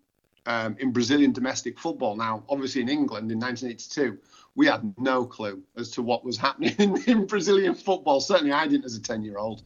[0.47, 2.17] um, in Brazilian domestic football.
[2.17, 4.19] Now, obviously, in England in 1982,
[4.55, 8.21] we had no clue as to what was happening in, in Brazilian football.
[8.21, 9.63] Certainly, I didn't as a 10 year old.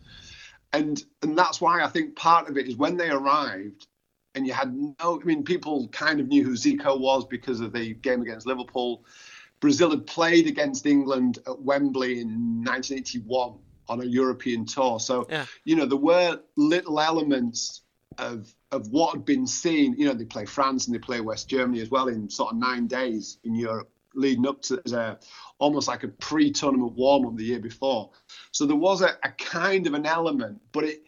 [0.72, 3.86] And, and that's why I think part of it is when they arrived,
[4.34, 7.72] and you had no, I mean, people kind of knew who Zico was because of
[7.72, 9.04] the game against Liverpool.
[9.60, 13.54] Brazil had played against England at Wembley in 1981
[13.88, 15.00] on a European tour.
[15.00, 15.46] So, Yeah.
[15.64, 17.82] you know, there were little elements
[18.18, 19.94] of of what had been seen.
[19.96, 22.58] You know, they play France and they play West Germany as well in sort of
[22.58, 25.18] nine days in Europe, leading up to a,
[25.58, 28.10] almost like a pre-tournament warm-up the year before.
[28.50, 31.02] So there was a, a kind of an element, but it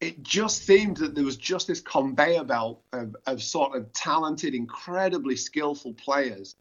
[0.00, 4.54] it just seemed that there was just this conveyor belt of, of sort of talented,
[4.54, 6.56] incredibly skillful players.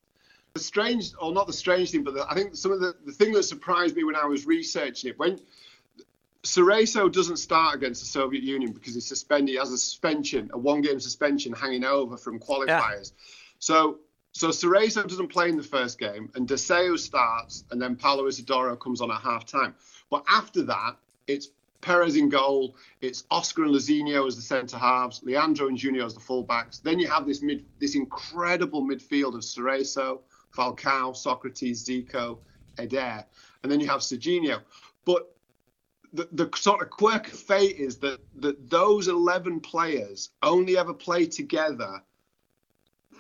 [0.54, 3.12] The strange, or not the strange thing, but the, I think some of the, the
[3.12, 5.40] thing that surprised me when I was researching it, when
[6.44, 10.58] Cerezo doesn't start against the Soviet Union because he's suspended, he has a suspension, a
[10.58, 13.12] one game suspension hanging over from qualifiers.
[13.60, 14.00] So
[14.36, 18.76] so Cerezo doesn't play in the first game, and Dirceu starts, and then Paulo Isidoro
[18.76, 19.74] comes on at half time.
[20.10, 25.22] But after that, it's Peres in goal, it's Oscar and Luizinho as the centre halves,
[25.24, 26.82] Leandro and Junior as the fullbacks.
[26.82, 30.20] Then you have this mid, this incredible midfield of Cerezo,
[30.54, 32.40] Falcao, Socrates, Zico,
[32.78, 33.24] Eder,
[33.64, 34.60] and then you have Serginho.
[35.06, 35.34] But
[36.12, 40.94] the, the sort of quirk of fate is that, that those 11 players only ever
[40.94, 42.02] play together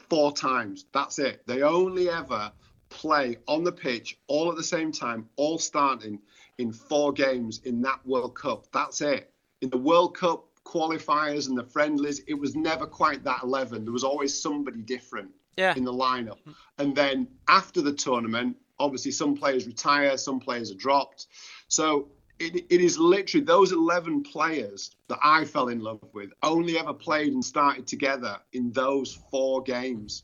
[0.09, 0.85] four times.
[0.93, 1.45] That's it.
[1.47, 2.51] They only ever
[2.89, 6.19] play on the pitch all at the same time, all starting
[6.57, 8.65] in four games in that World Cup.
[8.71, 9.31] That's it.
[9.61, 13.83] In the World Cup qualifiers and the friendlies, it was never quite that 11.
[13.85, 15.73] There was always somebody different Yeah.
[15.75, 16.39] in the lineup.
[16.39, 16.51] Mm-hmm.
[16.79, 21.27] And then after the tournament, obviously some players retire, some players are dropped.
[21.67, 22.09] So
[22.39, 26.93] it, it is literally those 11 players that I fell in love with only ever
[26.93, 30.23] played and started together in those four games.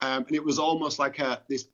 [0.00, 1.68] Um, and it was almost like a this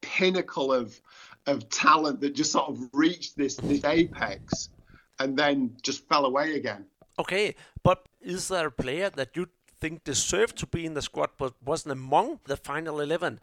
[0.00, 1.00] pinnacle of
[1.46, 4.70] of talent that just sort of reached this this apex
[5.18, 6.84] and then just fell away again.
[7.18, 9.48] Okay, but is there a player that you
[9.80, 13.40] think deserved to be in the squad but wasn't among the final 11?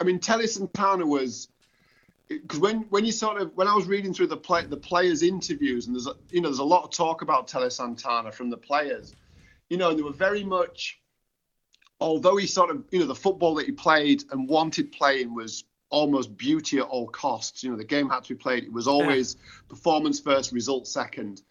[0.00, 1.48] I mean, Tele Santana was
[2.30, 5.22] because when when you sort of when I was reading through the play the players'
[5.22, 8.50] interviews and there's a, you know there's a lot of talk about Tele Santana from
[8.50, 9.14] the players,
[9.68, 11.00] you know they were very much,
[12.00, 15.64] although he sort of you know the football that he played and wanted playing was
[15.90, 17.64] almost beauty at all costs.
[17.64, 18.62] You know the game had to be played.
[18.62, 19.36] It was always
[19.68, 21.42] performance first, result second,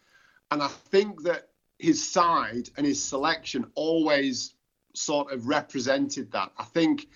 [0.49, 4.53] and I think that his side and his selection always
[4.93, 6.51] sort of represented that.
[6.57, 7.07] I think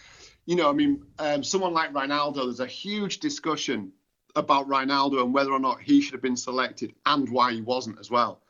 [0.45, 3.91] you know, I mean, um, someone like Reinaldo, there's a huge discussion
[4.35, 7.99] about Reinaldo and whether or not he should have been selected and why he wasn't
[7.99, 8.41] as well.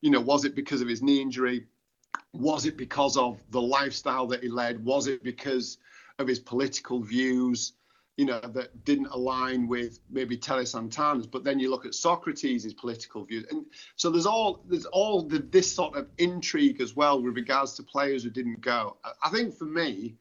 [0.00, 1.66] You know, was it because of his knee injury?
[2.32, 4.84] Was it because of the lifestyle that he led?
[4.84, 5.78] Was it because
[6.18, 7.72] of his political views,
[8.16, 11.26] you know, that didn't align with maybe Tele Santana's?
[11.26, 13.46] But then you look at Socrates' political views.
[13.50, 17.74] And so there's all there's all the, this sort of intrigue as well with regards
[17.74, 18.98] to players who didn't go.
[19.22, 20.16] I think for me,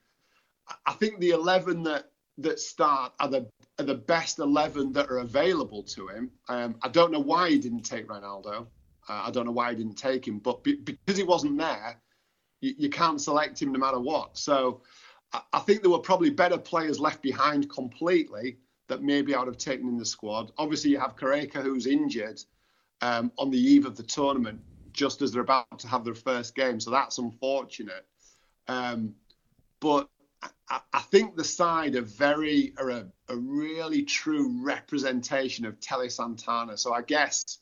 [0.85, 3.49] I think the eleven that that start are the
[3.79, 6.31] are the best eleven that are available to him.
[6.47, 8.67] Um, I don't know why he didn't take Reinaldo.
[9.07, 11.99] Uh, I don't know why he didn't take him, but be, because he wasn't there,
[12.61, 14.37] you, you can't select him no matter what.
[14.37, 14.81] So
[15.33, 18.57] I, I think there were probably better players left behind completely
[18.87, 20.51] that maybe I would have taken in the squad.
[20.57, 22.41] Obviously, you have Careca who's injured
[23.01, 24.61] um, on the eve of the tournament,
[24.93, 26.79] just as they're about to have their first game.
[26.79, 28.05] So that's unfortunate.
[28.67, 29.15] Um,
[29.79, 30.09] but
[30.69, 36.09] I, I think the side are very are a, a really true representation of Tele
[36.09, 36.77] Santana.
[36.77, 37.59] So I guess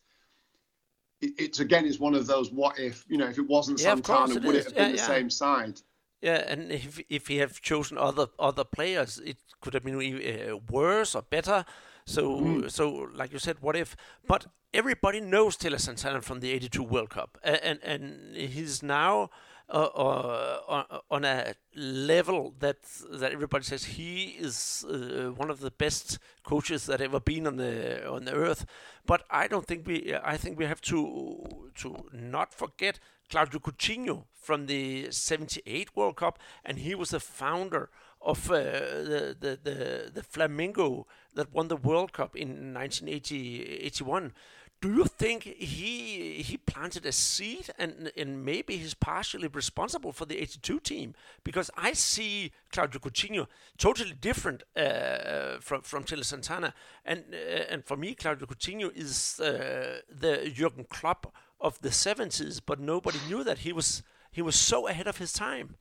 [1.21, 3.95] it, it's again it's one of those what if you know if it wasn't Yeah,
[3.95, 4.65] Santana it would is.
[4.65, 5.05] it have been Yeah, the yeah.
[5.07, 5.81] same side?
[6.21, 10.57] Yeah, and if if he have chosen other other players, it could have been uh,
[10.69, 11.65] worse or better.
[12.05, 13.95] So so like you said, what if?
[14.27, 19.29] But everybody knows Tele Santana from the '82 World Cup, and and he's now
[19.69, 22.77] uh, uh, on, on a level that
[23.11, 27.57] that everybody says he is uh, one of the best coaches that ever been on
[27.57, 28.65] the on the earth.
[29.05, 30.15] But I don't think we.
[30.23, 32.99] I think we have to to not forget
[33.29, 37.89] Claudio Coutinho from the 78 World Cup, and he was the founder
[38.21, 44.33] of uh, the, the, the, the Flamengo that won the World Cup in 1981.
[44.79, 50.25] Do you think he he planted a seed and and maybe he's partially responsible for
[50.25, 53.47] the 82 team because I see Claudio Coutinho
[53.77, 56.73] totally different uh, from from Tele Santana
[57.05, 62.61] and uh, and for me Claudio Coutinho is uh, the Jurgen Klopp of the 70s
[62.63, 65.75] but nobody knew that he was he was so ahead of his time.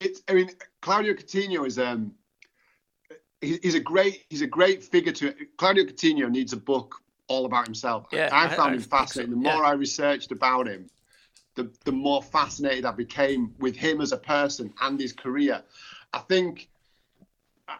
[0.00, 2.12] It's I mean Claudio Coutinho is um
[3.42, 7.66] he's a great he's a great figure to Claudio Coutinho needs a book all about
[7.66, 8.06] himself.
[8.12, 9.32] Yeah, I, I found I, him fascinating.
[9.32, 9.36] So.
[9.36, 9.68] The more yeah.
[9.68, 10.88] I researched about him,
[11.54, 15.62] the the more fascinated I became with him as a person and his career.
[16.12, 16.68] I think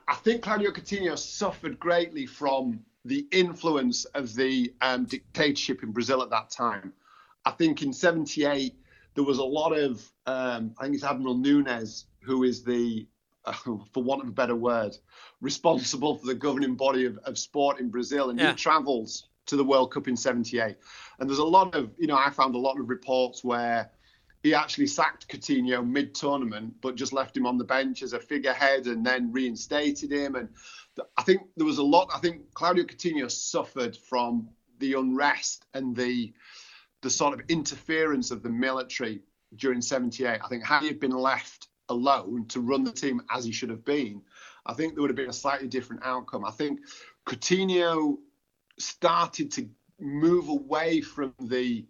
[0.09, 6.23] I think Claudio Coutinho suffered greatly from the influence of the um, dictatorship in Brazil
[6.23, 6.93] at that time.
[7.45, 8.75] I think in '78
[9.15, 13.07] there was a lot of um, I think it's Admiral Nunes who is the
[13.45, 13.53] uh,
[13.93, 14.97] for want of a better word,
[15.41, 18.51] responsible for the governing body of, of sport in Brazil, and yeah.
[18.51, 20.77] he travels to the World Cup in '78.
[21.19, 23.91] And there's a lot of, you know, I found a lot of reports where
[24.43, 28.87] he actually sacked Coutinho mid-tournament, but just left him on the bench as a figurehead,
[28.87, 30.37] and then reinstated him.
[30.37, 30.49] And
[31.17, 32.11] I think there was a lot.
[32.15, 36.33] I think Claudio Coutinho suffered from the unrest and the
[37.03, 39.23] the sort of interference of the military
[39.57, 40.41] during '78.
[40.45, 43.85] I think had he been left alone to run the team as he should have
[43.85, 44.23] been,
[44.67, 46.45] I think there would have been a slightly different outcome.
[46.45, 46.81] I think
[47.27, 48.19] Coutinho
[48.79, 49.69] started to
[49.99, 51.87] move away from the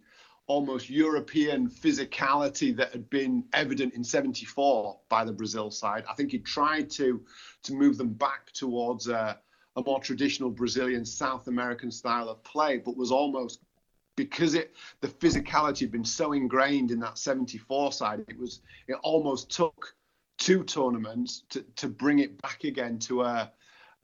[0.47, 6.05] almost European physicality that had been evident in 74 by the Brazil side.
[6.09, 7.21] I think he tried to
[7.63, 9.37] to move them back towards a,
[9.75, 13.59] a more traditional Brazilian South American style of play, but was almost
[14.15, 18.95] because it the physicality had been so ingrained in that 74 side, it was it
[19.03, 19.95] almost took
[20.37, 23.51] two tournaments to, to bring it back again to a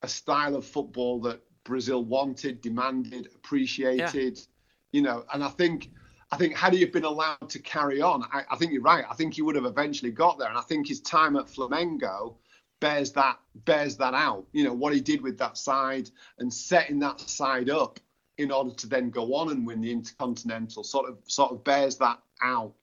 [0.01, 4.38] a style of football that Brazil wanted, demanded, appreciated.
[4.38, 4.43] Yeah.
[4.91, 5.91] You know, and I think
[6.32, 9.05] I think had he have been allowed to carry on, I, I, think you're right.
[9.09, 12.36] I think he would have eventually got there, and I think his time at Flamengo
[12.80, 14.45] bears that bears that out.
[14.51, 16.09] You know what he did with that side
[16.39, 17.99] and setting that side up
[18.38, 21.97] in order to then go on and win the Intercontinental sort of sort of bears
[21.97, 22.74] that out.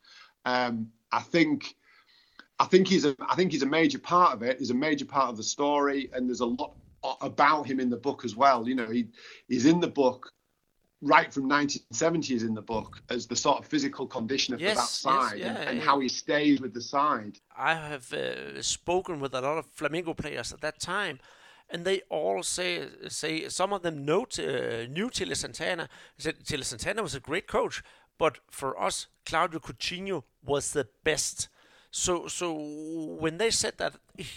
[0.44, 1.76] Um, I think.
[2.58, 4.58] I think he's a I think he's a major part of it.
[4.58, 6.74] He's a major part of the story, and there's a lot
[7.20, 8.68] about him in the book as well.
[8.68, 9.08] You know, he
[9.48, 10.32] he's in the book
[11.02, 14.76] right from 1970 is in the book as the sort of physical condition of yes,
[14.76, 15.84] that side yes, yeah, and, and yeah.
[15.84, 17.38] how he stays with the side.
[17.56, 21.18] I have uh, spoken with a lot of Flamengo players at that time,
[21.68, 25.88] and they all say say some of them know uh, knew Tele Santana.
[26.18, 27.82] Said Tele Santana was a great coach,
[28.18, 31.48] but for us, Claudio Coutinho was the best.
[31.90, 33.96] So, so when they said that,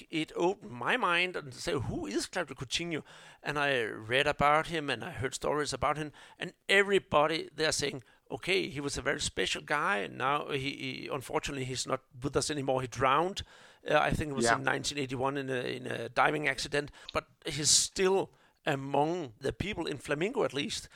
[0.10, 3.04] it opened my mind and say, who is Claudio Coutinho?
[3.44, 8.04] And I read about him and I heard stories about him, and everybody they're saying,
[8.32, 12.36] okay, he was a very special guy, and now he, he unfortunately he's not with
[12.36, 12.82] us anymore.
[12.82, 13.44] He drowned.
[13.90, 14.56] Uh, I think it was yeah.
[14.56, 18.32] in 1981 in a, in a diving accident, but he's still
[18.66, 20.88] among the people in Flamengo at least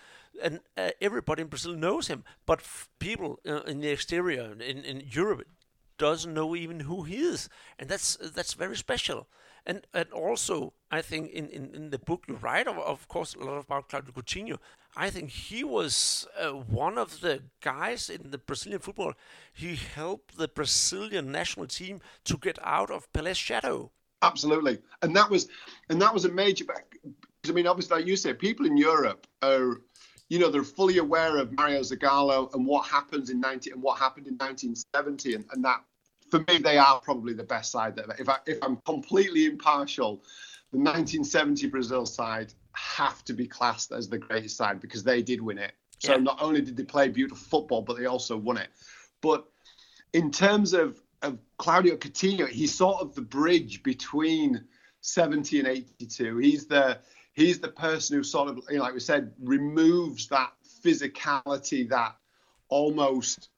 [0.41, 2.23] and uh, everybody in Brazil knows him.
[2.45, 5.47] But f- people uh, in the exterior, in, in Europe,
[5.97, 9.27] doesn't know even who he is, and that's that's very special.
[9.65, 13.35] And and also, I think in, in, in the book you write, of, of course,
[13.35, 14.57] a lot about Claudio Coutinho.
[14.95, 19.13] I think he was uh, one of the guys in the Brazilian football.
[19.53, 23.91] He helped the Brazilian national team to get out of Pelé's shadow.
[24.23, 25.49] Absolutely, and that was
[25.89, 26.65] and that was a major.
[27.47, 29.81] I mean, obviously, like you said, people in Europe are
[30.29, 33.97] you know, they're fully aware of Mario Zagallo and what happens in 90 and what
[33.97, 35.83] happened in 1970, and, and that
[36.29, 37.95] for me they are probably the best side.
[37.95, 40.23] That if I if I'm completely impartial,
[40.71, 45.41] the 1970 Brazil side have to be classed as the greatest side because they did
[45.41, 45.73] win it.
[45.99, 46.19] So yeah.
[46.19, 48.69] not only did they play beautiful football, but they also won it.
[49.21, 49.45] But
[50.13, 54.63] in terms of of Claudio Coutinho, he's sort of the bridge between
[55.01, 56.37] 70 and 82.
[56.37, 56.99] He's the
[57.37, 60.51] he's the person who sort of, you know, like we said, removes that
[60.83, 62.15] physicality, that
[62.67, 63.49] almost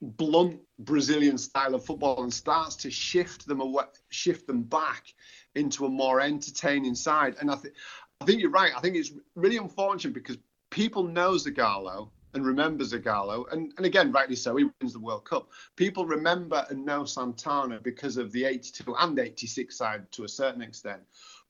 [0.00, 5.12] blunt Brazilian style of football, and starts to shift them away, shift them back
[5.56, 7.34] into a more entertaining side.
[7.40, 7.74] And I think,
[8.20, 8.72] I think you're right.
[8.74, 10.38] I think it's really unfortunate because
[10.70, 15.24] people know Zagallo and remember Zagallo, and, and again, rightly so, he wins the World
[15.24, 15.48] Cup.
[15.74, 20.60] People remember and know Santana because of the 82 and 86 side to a certain
[20.60, 21.00] extent.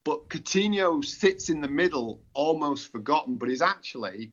[0.06, 4.30] But Coutinho sits in the middle, almost forgotten, but is actually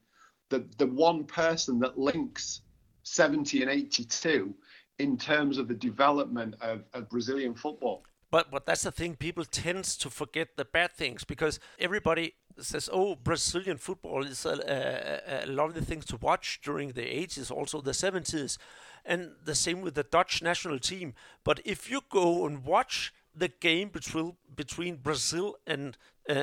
[0.49, 2.61] the, the one person that links
[3.01, 4.53] 70 and 82
[4.99, 8.03] in terms of the development of, of Brazilian football.
[8.30, 9.15] But but that's the thing.
[9.15, 14.55] People tend to forget the bad things because everybody says, "Oh, Brazilian football is a,
[14.78, 18.59] a, a lovely thing to watch during the 80s, also the 70s,
[19.03, 21.15] and the same with the Dutch national team.
[21.43, 25.97] But if you go and watch the game between between Brazil and
[26.29, 26.36] uh, uh,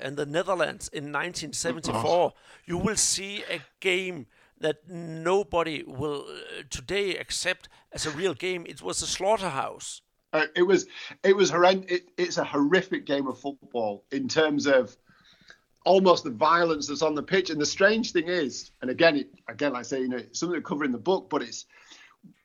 [0.00, 2.32] and the Netherlands in 1974,
[2.66, 4.26] you will see a game."
[4.60, 8.64] That nobody will uh, today accept as a real game.
[8.66, 10.00] It was a slaughterhouse.
[10.32, 10.86] Uh, it was
[11.22, 11.90] it was horrendous.
[11.90, 14.96] It, it's a horrific game of football in terms of
[15.84, 17.50] almost the violence that's on the pitch.
[17.50, 20.40] And the strange thing is, and again, it, again, like I say, you know, it's
[20.40, 21.66] something to cover in the book, but it's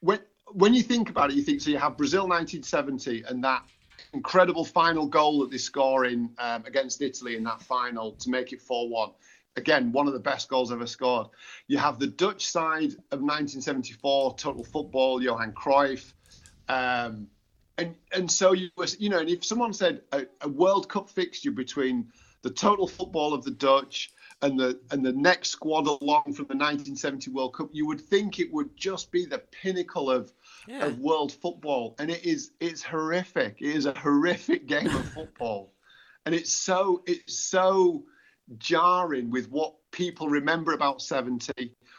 [0.02, 0.20] when
[0.52, 1.70] when you think about it, you think so.
[1.70, 3.64] You have Brazil 1970 and that
[4.14, 8.54] incredible final goal that they score in um, against Italy in that final to make
[8.54, 9.14] it 4-1.
[9.56, 11.28] Again, one of the best goals ever scored.
[11.68, 16.14] You have the Dutch side of 1974, total football, Johan Cruyff.
[16.68, 17.28] Um,
[17.78, 21.10] and and so you was you know, and if someone said a, a World Cup
[21.10, 26.24] fixture between the total football of the Dutch and the and the next squad along
[26.26, 30.32] from the 1970 World Cup, you would think it would just be the pinnacle of
[30.68, 30.86] yeah.
[30.86, 33.58] of world football, and it is it's horrific.
[33.62, 35.74] It is a horrific game of football,
[36.26, 38.04] and it's so it's so
[38.58, 41.52] jarring with what people remember about 70,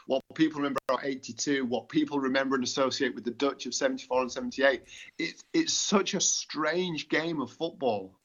[0.07, 4.21] what people remember about 82, what people remember and associate with the Dutch of 74
[4.21, 4.83] and 78.
[5.17, 8.17] It's it's such a strange game of football.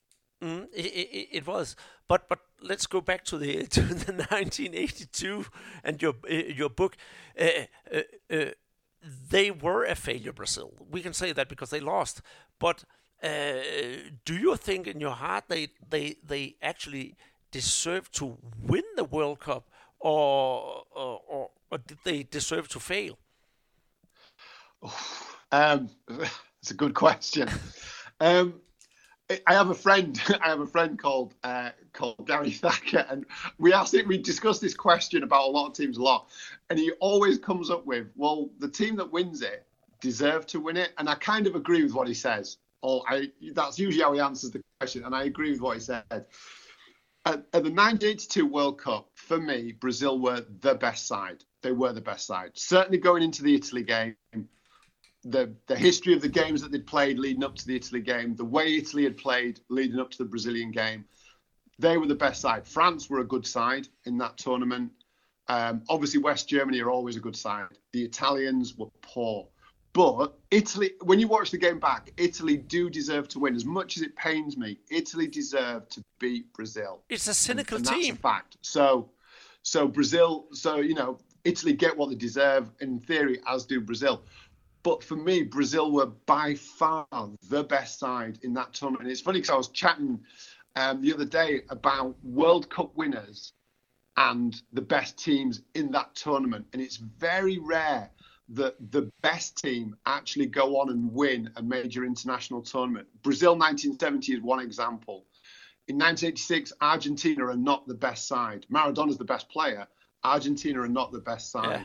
[0.42, 1.76] Mm, it, it, it, was,
[2.08, 5.46] but but let's go back to the to the 1982
[5.82, 6.96] and your uh, your book.
[7.38, 8.50] Uh, uh, uh,
[9.02, 10.72] they were a failure, Brazil.
[10.90, 12.22] We can say that because they lost.
[12.58, 12.84] But
[13.22, 13.62] uh,
[14.24, 17.16] do you think in your heart they they they actually
[17.50, 19.68] deserve to win the World Cup,
[20.00, 23.18] or or, or, did they deserve to fail?
[25.52, 25.90] Um,
[26.60, 27.48] it's a good question.
[28.20, 28.60] um,
[29.28, 30.20] I have a friend.
[30.40, 33.26] I have a friend called uh, called Gary Thacker, and
[33.58, 34.06] we asked it.
[34.06, 36.28] We discussed this question about a lot of teams a lot,
[36.70, 39.66] and he always comes up with, "Well, the team that wins it
[40.00, 42.58] deserve to win it," and I kind of agree with what he says.
[42.82, 45.80] Or I, that's usually how he answers the question, and I agree with what he
[45.80, 46.04] said.
[46.10, 46.26] At,
[47.24, 51.42] at the 1982 World Cup, for me, Brazil were the best side.
[51.62, 52.52] They were the best side.
[52.54, 54.14] Certainly going into the Italy game,
[55.30, 58.34] the the history of the games that they'd played leading up to the Italy game,
[58.36, 61.04] the way Italy had played leading up to the Brazilian game,
[61.78, 62.66] they were the best side.
[62.66, 64.90] France were a good side in that tournament.
[65.48, 67.66] Um, obviously, West Germany are always a good side.
[67.92, 69.48] The Italians were poor.
[69.92, 73.56] But Italy, when you watch the game back, Italy do deserve to win.
[73.56, 77.02] As much as it pains me, Italy deserve to beat Brazil.
[77.08, 78.14] It's a cynical and, and team.
[78.14, 78.56] That's a fact.
[78.60, 79.10] So,
[79.62, 84.22] so Brazil, so you know, Italy get what they deserve in theory, as do Brazil.
[84.86, 87.08] But for me, Brazil were by far
[87.48, 89.02] the best side in that tournament.
[89.02, 90.20] And it's funny because I was chatting
[90.76, 93.52] um, the other day about World Cup winners
[94.16, 96.66] and the best teams in that tournament.
[96.72, 98.12] And it's very rare
[98.50, 103.08] that the best team actually go on and win a major international tournament.
[103.24, 105.26] Brazil 1970 is one example.
[105.88, 108.64] In 1986, Argentina are not the best side.
[108.68, 109.88] Maradona's the best player.
[110.22, 111.80] Argentina are not the best side.
[111.80, 111.84] Yeah.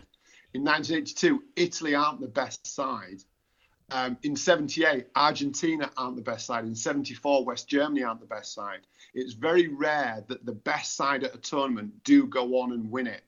[0.54, 3.24] In 1982, Italy aren't the best side.
[3.91, 6.66] Um, in 78, Argentina aren't the best side.
[6.66, 8.82] In 74, West Germany aren't the best side.
[9.14, 13.08] It's very rare that the best side at a tournament do go on and win
[13.08, 13.24] it.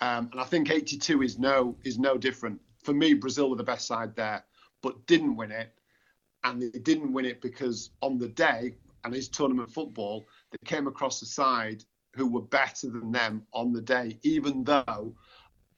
[0.00, 2.60] Um, and I think 82 is no is no different.
[2.82, 4.44] For me, Brazil were the best side there,
[4.82, 5.72] but didn't win it.
[6.44, 10.86] And they didn't win it because on the day, and it's tournament football, they came
[10.88, 11.84] across a side
[12.14, 15.14] who were better than them on the day, even though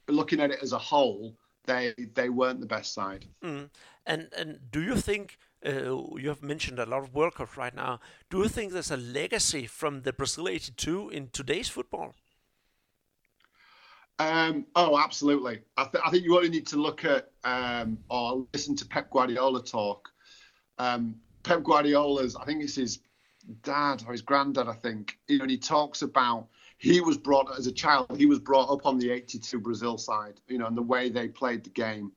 [0.09, 1.37] looking at it as a whole,
[1.67, 3.27] they they weren't the best side.
[3.43, 3.71] Mm.
[4.07, 7.75] And and do you think uh, you have mentioned a lot of World Cups right
[7.75, 8.01] now?
[8.31, 12.15] Do you think there's a legacy from the Brazil '82 in today's football?
[14.19, 15.61] Um, oh, absolutely.
[15.77, 19.11] I, th- I, think you only need to look at um, or listen to Pep
[19.11, 20.09] Guardiola talk.
[20.79, 23.01] Um, Pep Guardiola's, I think it's his
[23.63, 25.19] dad or his granddad, I think.
[25.27, 26.47] You know, and he talks about
[26.79, 28.17] he was brought as a child.
[28.17, 31.29] He was brought up on the '82 Brazil side, you know, and the way they
[31.29, 32.13] played the game.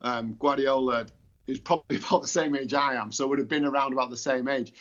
[0.00, 1.06] Um, Guardiola
[1.46, 4.16] is probably about the same age I am, so would have been around about the
[4.16, 4.72] same age.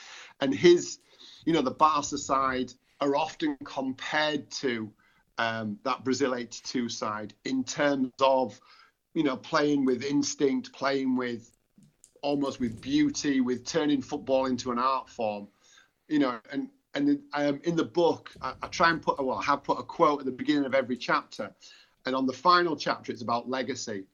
[0.41, 0.99] And his,
[1.45, 4.91] you know, the Barca side are often compared to
[5.37, 8.59] um, that Brazil '82 side in terms of,
[9.13, 11.51] you know, playing with instinct, playing with
[12.21, 15.47] almost with beauty, with turning football into an art form,
[16.07, 19.43] you know, and and um, in the book, I, I, try and put, well, I
[19.43, 21.53] have put a quote at the beginning of every chapter.
[22.05, 24.05] And on the final chapter, it's about legacy.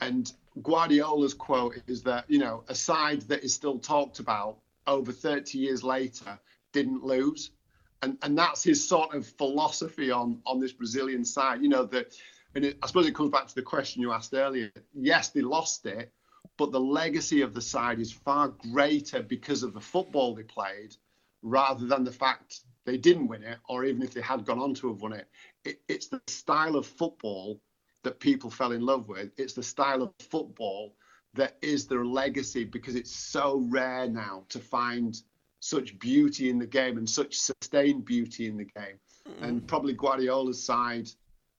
[0.00, 5.12] And Guardiola's quote is that, you know, a side that is still talked about over
[5.12, 6.38] 30 years later
[6.72, 7.50] didn't lose.
[8.02, 11.62] and and that's his sort of philosophy on on this Brazilian side.
[11.62, 12.14] You know that,
[12.54, 14.70] and it, I suppose it comes back to the question you asked earlier.
[14.94, 16.12] Yes, they lost it,
[16.56, 20.96] but the legacy of the side is far greater because of the football they played,
[21.42, 24.74] rather than the fact they didn't win it, or even if they had gone on
[24.74, 25.28] to have won it.
[25.64, 27.60] it it's the style of football
[28.02, 29.30] that people fell in love with.
[29.36, 30.94] It's the style of football
[31.34, 35.20] that is their legacy because it's so rare now to find
[35.60, 38.98] such beauty in the game and such sustained beauty in the game.
[39.28, 39.42] Mm.
[39.42, 41.08] And probably Guardiola's side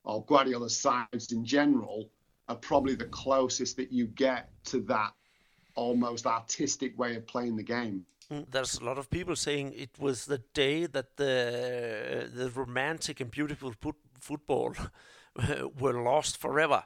[0.03, 2.09] or Guardiola's sides in general
[2.49, 5.13] are probably the closest that you get to that
[5.75, 8.05] almost artistic way of playing the game.
[8.31, 13.19] Mm, there's a lot of people saying it was the day that the the romantic
[13.19, 13.73] and beautiful
[14.19, 14.73] football
[15.79, 16.85] were lost forever,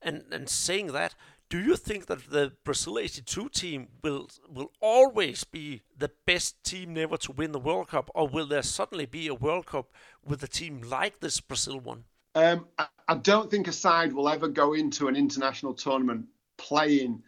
[0.00, 1.14] and and saying that
[1.48, 6.94] do you think that the Brazil 82 team will will always be the best team
[6.94, 9.92] never to win the World Cup, or will there suddenly be a World Cup
[10.24, 12.04] with a team like this Brazil one?
[12.34, 17.22] Um, I, I don't think a side will ever go into an international tournament playing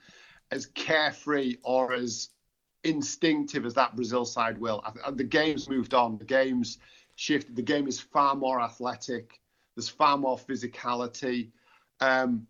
[0.51, 2.31] as carefree or as
[2.89, 4.83] instinctive as that Brazil side will.
[5.13, 6.19] The game's moved on.
[6.19, 6.79] The game's
[7.17, 7.57] shifted.
[7.57, 9.41] The game is far more athletic.
[9.75, 11.51] There's far more physicality.
[12.01, 12.47] Um,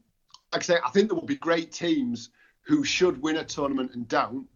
[0.52, 2.30] like I say, I think there will be great teams
[2.62, 4.46] who should win a tournament and don't.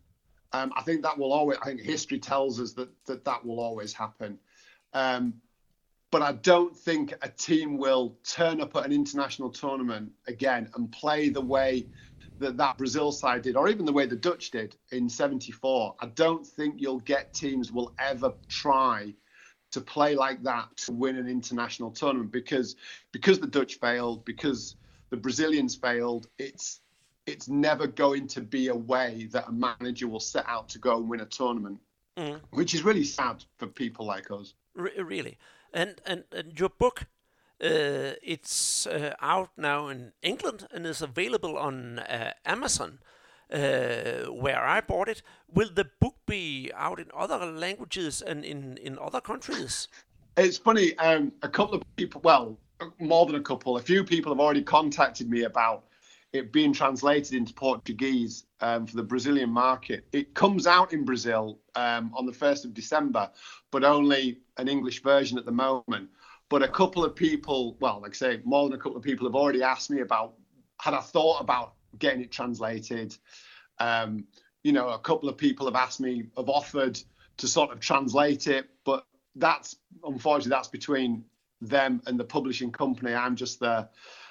[0.52, 1.58] Um, I think that will always.
[1.62, 4.38] I think history tells us that that, that will always happen.
[4.92, 5.34] Um,
[6.10, 10.92] but I don't think a team will turn up at an international tournament again and
[10.92, 11.86] play the way
[12.38, 15.94] that that Brazil side did, or even the way the Dutch did in '74.
[16.00, 19.14] I don't think you'll get teams will ever try
[19.72, 22.76] to play like that to win an international tournament because
[23.10, 24.76] because the Dutch failed, because
[25.10, 26.28] the Brazilians failed.
[26.38, 26.80] It's
[27.26, 30.96] it's never going to be a way that a manager will set out to go
[30.96, 31.78] and win a tournament,
[32.16, 32.40] mm.
[32.50, 34.54] which is really sad for people like us.
[34.74, 35.38] really,
[35.72, 37.06] and and, and your book.
[37.62, 42.98] Uh, it's uh, out now in England and is available on uh, Amazon,
[43.52, 45.22] uh, where I bought it.
[45.52, 49.86] Will the book be out in other languages and in, in other countries?
[50.36, 50.98] It's funny.
[50.98, 52.58] Um, a couple of people, well,
[52.98, 53.76] more than a couple.
[53.76, 55.84] A few people have already contacted me about
[56.32, 60.04] it being translated into Portuguese um, for the Brazilian market.
[60.12, 63.30] It comes out in Brazil um, on the 1st of December,
[63.70, 66.08] but only an English version at the moment.
[66.52, 69.26] But a couple of people, well, like I say, more than a couple of people
[69.26, 70.34] have already asked me about
[70.78, 73.16] had I thought about getting it translated.
[73.78, 74.26] Um,
[74.62, 77.00] you know, a couple of people have asked me, have offered
[77.38, 81.24] to sort of translate it, but that's unfortunately that's between
[81.62, 83.14] them and the publishing company.
[83.14, 83.88] I'm just the,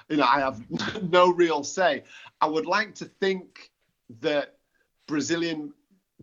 [0.07, 0.61] you know, I have
[1.01, 2.03] no real say.
[2.39, 3.71] I would like to think
[4.19, 4.57] that
[5.07, 5.73] Brazilian,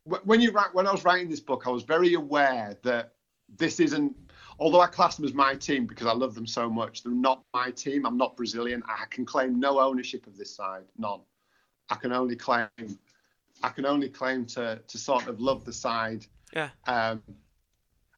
[0.05, 3.15] when you write, when I was writing this book, I was very aware that
[3.57, 4.15] this isn't,
[4.59, 7.45] although I class them as my team because I love them so much, they're not
[7.55, 8.05] my team.
[8.07, 8.83] I'm not Brazilian.
[8.87, 11.21] I can claim no ownership of this side, none.
[11.91, 12.69] I can only claim,
[13.63, 16.27] I can only claim to to sort of love the side.
[16.53, 16.71] Yeah.
[16.87, 17.23] Um,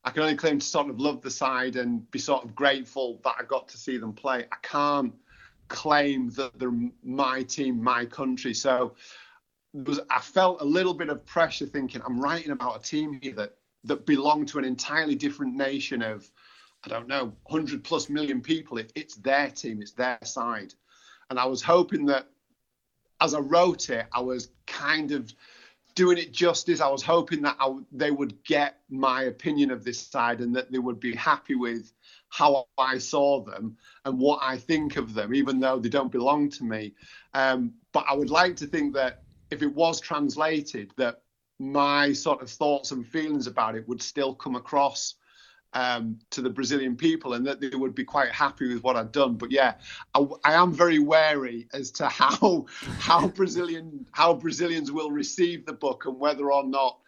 [0.03, 3.21] I can only claim to sort of love the side and be sort of grateful
[3.25, 4.47] that I got to see them play.
[4.51, 5.15] I can't
[5.69, 6.73] claim that they're
[7.05, 8.55] my team, my country.
[8.55, 8.95] So
[9.75, 13.35] was, I felt a little bit of pressure thinking I'm writing about a team here
[13.35, 16.31] that that belong to an entirely different nation of
[16.85, 18.79] I don't know 100 plus million people.
[18.79, 20.75] It, it's their team, it's their side,
[21.29, 22.27] and I was hoping that
[23.21, 25.33] as I wrote it, I was kind of
[25.95, 26.81] doing it justice.
[26.81, 30.71] I was hoping that I, they would get my opinion of this side and that
[30.73, 31.93] they would be happy with
[32.31, 36.49] how I saw them and what I think of them, even though they don't belong
[36.51, 36.95] to me.
[37.35, 41.23] Um, but I would like to think that if it was translated, that
[41.61, 45.17] my sort of thoughts and feelings about it would still come across
[45.75, 49.13] um, to the Brazilian people and that they would be quite happy with what I'd
[49.13, 49.35] done.
[49.35, 49.75] But yeah,
[50.15, 52.67] I, I, am very wary as to how
[52.99, 56.99] how Brazilian how Brazilians will receive the book and whether or not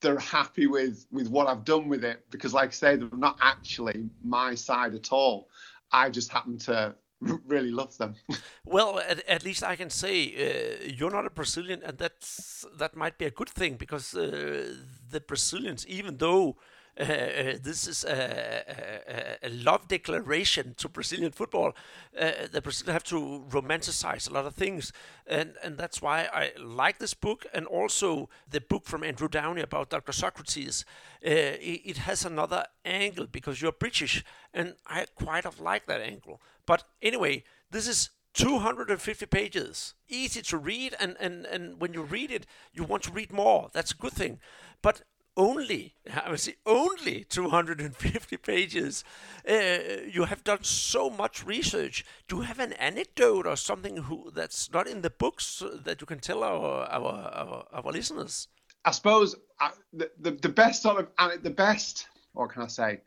[0.00, 2.24] they're happy with with what I've done with it.
[2.30, 5.48] Because like I say, they're not actually my side at all.
[5.90, 6.94] I just happen to
[7.46, 8.14] really love them.
[8.64, 12.96] well, at, at, least I can say uh, you're not a Brazilian, and that's that
[12.96, 14.74] might be a good thing because uh,
[15.10, 16.56] the Brazilians, even though
[16.98, 17.04] uh,
[17.62, 21.72] this is a, a, a, love declaration to Brazilian football.
[22.18, 24.92] Uh, the Brazilians have to romanticize a lot of things,
[25.26, 29.62] and and that's why I like this book, and also the book from Andrew Downie
[29.62, 30.12] about Dr.
[30.12, 30.84] Socrates.
[31.24, 36.00] Uh, it, it, has another angle because you're British, and I quite of like that
[36.00, 36.40] angle.
[36.66, 42.30] But anyway, this is 250 pages, easy to read, and, and, and when you read
[42.30, 43.68] it, you want to read more.
[43.72, 44.40] That's a good thing.
[44.80, 45.02] But
[45.36, 49.04] only, I would say only 250 pages.
[49.48, 49.78] Uh,
[50.10, 52.04] you have done so much research.
[52.28, 56.06] Do you have an anecdote or something who, that's not in the books that you
[56.06, 58.48] can tell our our, our, our listeners?
[58.84, 62.08] I suppose uh, the, the, the best sort of uh, the best.
[62.32, 63.00] What can I say?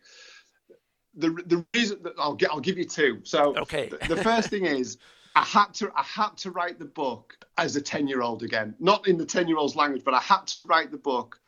[1.15, 3.21] The the reason that I'll get I'll give you two.
[3.23, 3.89] So Okay.
[3.89, 4.97] the, the first thing is
[5.35, 8.75] I had to I had to write the book as a ten year old again,
[8.79, 11.39] not in the ten year old's language, but I had to write the book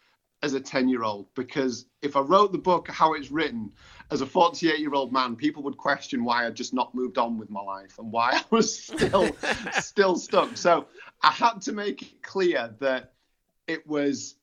[0.44, 3.72] as a 10 year old because if I wrote the book how it's written
[4.12, 7.38] as a 48 year old man, people would question why I'd just not moved on
[7.38, 9.36] with my life and why I was still
[9.74, 10.56] still stuck.
[10.56, 10.86] So
[11.22, 13.14] I had to make it clear that
[13.68, 14.36] it was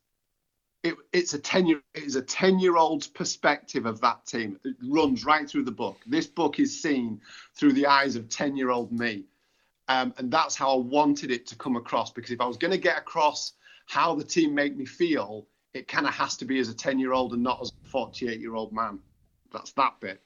[0.83, 4.59] it, it's a 10 year it is a 10 year old's perspective of that team.
[4.65, 5.97] It runs right through the book.
[6.05, 7.21] This book is seen
[7.55, 9.25] through the eyes of 10 year old me.
[9.87, 12.71] Um, and that's how I wanted it to come across because if I was going
[12.71, 13.53] to get across
[13.85, 16.97] how the team make me feel, it kind of has to be as a 10
[16.97, 18.97] year old and not as a 48 year old man.
[19.51, 20.21] That's that bit.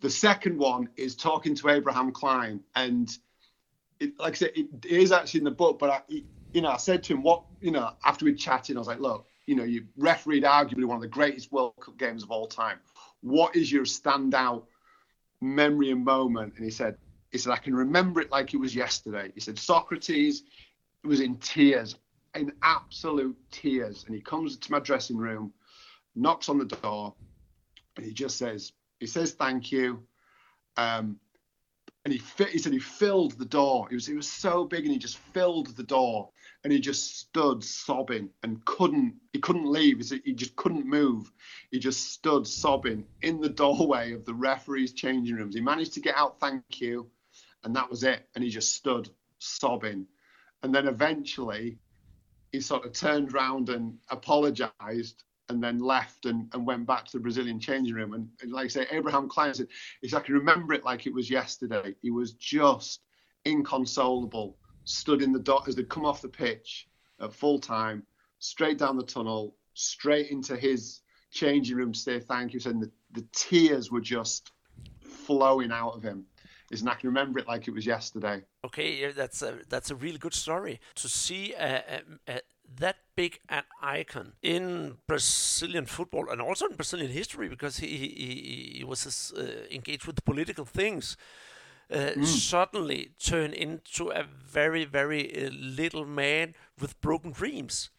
[0.00, 2.60] The second one is talking to Abraham Klein.
[2.76, 3.10] And
[3.98, 6.22] it, like I said, it, is actually in the book, but I,
[6.52, 9.00] you know, I said to him, what, you know, after we'd chatted, I was like,
[9.00, 12.46] look, you know, you refereed arguably one of the greatest World Cup games of all
[12.46, 12.78] time.
[13.22, 14.64] What is your standout
[15.40, 16.54] memory and moment?
[16.56, 16.96] And he said,
[17.32, 19.30] he said, I can remember it like it was yesterday.
[19.34, 20.42] He said, Socrates
[21.04, 21.96] was in tears
[22.34, 25.52] in absolute tears and he comes to my dressing room
[26.14, 27.14] knocks on the door
[27.96, 30.02] and he just says he says thank you.
[30.76, 31.18] Um,
[32.04, 33.88] and he fit, he said he filled the door.
[33.90, 36.30] It was it was so big and he just filled the door
[36.62, 39.98] and he just stood sobbing and couldn't he couldn't leave.
[39.98, 41.32] He, said he just couldn't move.
[41.70, 45.54] He just stood sobbing in the doorway of the referee's changing rooms.
[45.54, 47.10] He managed to get out thank you
[47.64, 48.28] and that was it.
[48.34, 50.06] And he just stood sobbing.
[50.62, 51.78] And then eventually
[52.52, 57.12] he sort of turned round and apologized and then left and, and went back to
[57.12, 58.14] the Brazilian changing room.
[58.14, 59.66] And, and like I say, Abraham Klein said,
[60.00, 61.94] he I can remember it like it was yesterday.
[62.00, 63.00] He was just
[63.44, 66.88] inconsolable, stood in the dock as they'd come off the pitch
[67.20, 68.04] at full time,
[68.38, 71.00] straight down the tunnel, straight into his
[71.32, 72.60] changing room to say thank you.
[72.64, 74.52] And the, the tears were just
[75.00, 76.24] flowing out of him.
[76.70, 78.42] Is and I can remember it like it was yesterday.
[78.64, 82.40] Okay, yeah, that's a that's a really good story to see a, a, a,
[82.76, 88.74] that big an icon in Brazilian football and also in Brazilian history because he he,
[88.78, 91.16] he was uh, engaged with political things.
[91.90, 92.24] Uh, mm.
[92.24, 97.90] Suddenly turn into a very very uh, little man with broken dreams.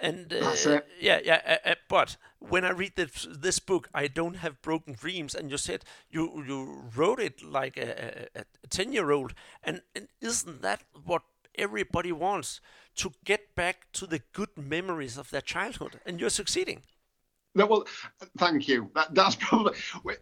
[0.00, 1.40] And uh, yeah, yeah.
[1.46, 5.34] Uh, uh, but when I read this this book, I don't have broken dreams.
[5.34, 9.34] And you said you you wrote it like a, a, a ten year old,
[9.64, 11.22] and, and isn't that what
[11.56, 12.60] everybody wants
[12.96, 16.00] to get back to the good memories of their childhood?
[16.06, 16.82] And you're succeeding.
[17.58, 17.84] No, well,
[18.38, 18.88] thank you.
[18.94, 19.74] That, that's probably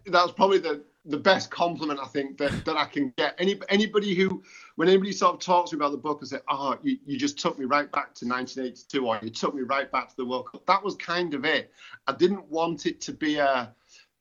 [0.07, 3.37] that's probably the the best compliment I think that, that I can get.
[3.39, 4.43] Any anybody who,
[4.77, 7.19] when anybody sort of talks to me about the book and say, "Oh, you, you
[7.19, 10.25] just took me right back to 1982," or "You took me right back to the
[10.25, 11.73] World Cup," that was kind of it.
[12.07, 13.73] I didn't want it to be a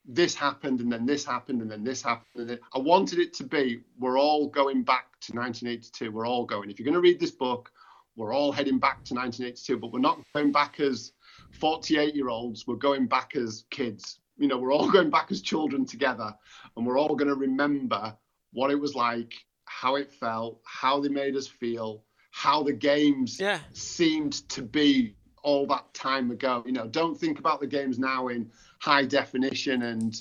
[0.08, 2.52] this happened and then this happened and then this happened.
[2.52, 6.12] And I wanted it to be we're all going back to 1982.
[6.12, 6.70] We're all going.
[6.70, 7.72] If you're going to read this book,
[8.16, 11.14] we're all heading back to 1982, but we're not going back as
[11.52, 12.66] 48 year olds.
[12.68, 16.34] We're going back as kids you know, we're all going back as children together
[16.76, 18.16] and we're all going to remember
[18.54, 19.34] what it was like,
[19.66, 23.60] how it felt, how they made us feel, how the games yeah.
[23.74, 26.64] seemed to be all that time ago.
[26.66, 28.50] You know, don't think about the games now in
[28.80, 30.16] high definition and,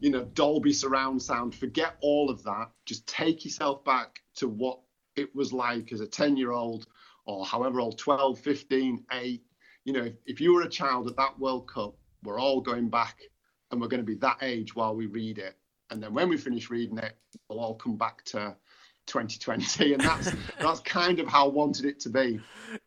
[0.00, 1.54] you know, Dolby surround sound.
[1.54, 2.70] Forget all of that.
[2.84, 4.80] Just take yourself back to what
[5.16, 6.86] it was like as a 10 year old
[7.24, 9.42] or however old, 12, 15, 8.
[9.88, 12.90] You know, if, if you were a child at that World Cup, we're all going
[12.90, 13.16] back
[13.70, 15.56] and we're going to be that age while we read it.
[15.88, 17.16] And then when we finish reading it,
[17.48, 18.54] we'll all come back to
[19.06, 22.38] 2020, and that's that's kind of how I wanted it to be.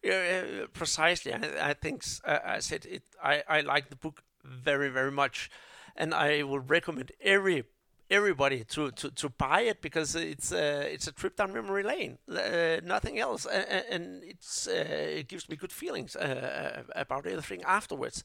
[0.03, 1.34] Yeah, precisely.
[1.34, 3.02] I, I think uh, I said it.
[3.23, 5.49] I I like the book very very much,
[5.95, 7.64] and I will recommend every
[8.12, 12.18] everybody to, to, to buy it because it's uh, it's a trip down memory lane,
[12.30, 14.86] uh, nothing else, and, it's uh,
[15.20, 18.24] it gives me good feelings uh, about everything afterwards.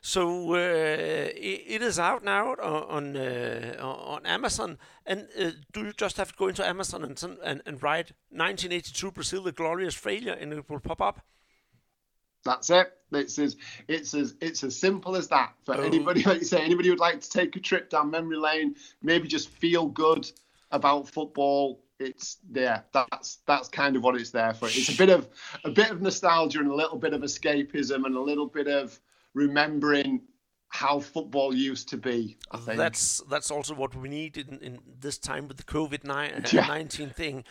[0.00, 4.78] So uh, it, it is out now on uh, on Amazon.
[5.06, 9.10] And uh, do you just have to go into Amazon and and, and write 1982
[9.12, 11.20] Brazil, the glorious failure, and it will pop up?
[12.44, 12.92] That's it.
[13.12, 13.56] It's as
[13.88, 15.52] it's as it's as simple as that.
[15.64, 15.80] For oh.
[15.82, 19.28] anybody, like you say, anybody who'd like to take a trip down memory lane, maybe
[19.28, 20.30] just feel good
[20.70, 21.80] about football.
[22.00, 22.84] It's there.
[22.92, 24.66] That's that's kind of what it's there for.
[24.66, 25.28] It's a bit of
[25.64, 28.98] a bit of nostalgia and a little bit of escapism and a little bit of
[29.34, 30.22] remembering
[30.82, 32.36] how football used to be.
[32.50, 36.02] I think That's that's also what we need in, in this time with the COVID
[36.52, 36.66] Yeah.
[36.66, 37.44] nineteen thing.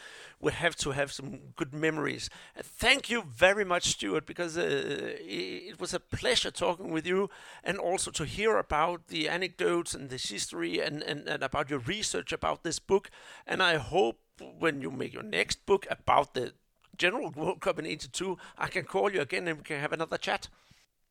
[0.46, 2.30] We have to have some good memories.
[2.58, 5.16] Uh, Thank you very much, Stuart, because uh,
[5.70, 7.30] it was a pleasure talking with you,
[7.64, 11.80] and also to hear about the anecdotes and this history, and, and, and about your
[11.80, 13.10] research about this book.
[13.46, 14.18] And I hope
[14.60, 16.54] when you make your next book about the
[16.98, 20.18] General World Cup in '82, I can call you again and we can have another
[20.18, 20.50] chat.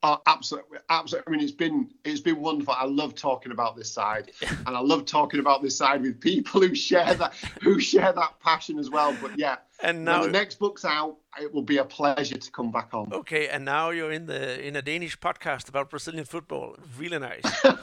[0.03, 1.31] Oh, absolutely, absolutely.
[1.31, 2.73] I mean, it's been it's been wonderful.
[2.77, 4.31] I love talking about this side,
[4.67, 8.41] and I love talking about this side with people who share that who share that
[8.41, 9.15] passion as well.
[9.21, 12.51] But yeah, And now- when the next book's out, it will be a pleasure to
[12.51, 13.13] come back on.
[13.13, 16.77] Okay, and now you're in the in a Danish podcast about Brazilian football.
[16.99, 17.45] Really nice.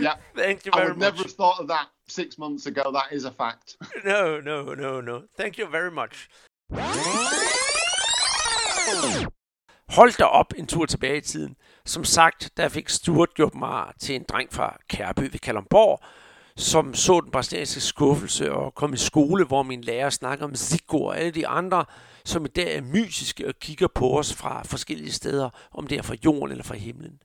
[0.00, 1.12] Yeah, Thank you I very would much.
[1.14, 2.90] never have thought of that six months ago.
[2.92, 3.76] That is a fact.
[4.04, 5.24] No, no, no, no.
[5.36, 6.28] Thank you very much.
[9.88, 11.56] Hold da op en tur tilbage i tiden.
[11.86, 16.00] Som sagt, der fik Stuart gjort mig til en dreng fra Kærby ved Kalumborg,
[16.56, 21.04] som så den brasilianske skuffelse og kom i skole, hvor min lærer snakker om Zico
[21.04, 21.84] og alle de andre,
[22.24, 26.02] som i dag er mysiske og kigger på os fra forskellige steder, om det er
[26.02, 27.20] fra jorden eller fra himlen.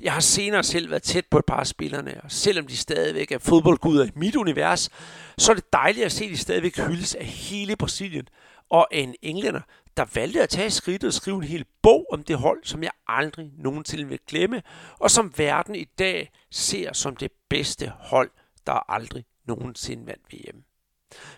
[0.00, 3.32] Jeg har senere selv været tæt på et par af spillerne, og selvom de stadigvæk
[3.32, 4.90] er fodboldguder i mit univers,
[5.38, 8.28] så er det dejligt at se, at de stadigvæk hyldes af hele Brasilien,
[8.70, 9.60] og en englænder,
[9.96, 12.90] der valgte at tage skridtet og skrive en hel bog om det hold, som jeg
[13.08, 14.62] aldrig nogensinde vil glemme,
[14.98, 18.30] og som verden i dag ser som det bedste hold,
[18.66, 20.64] der aldrig nogensinde vandt VM.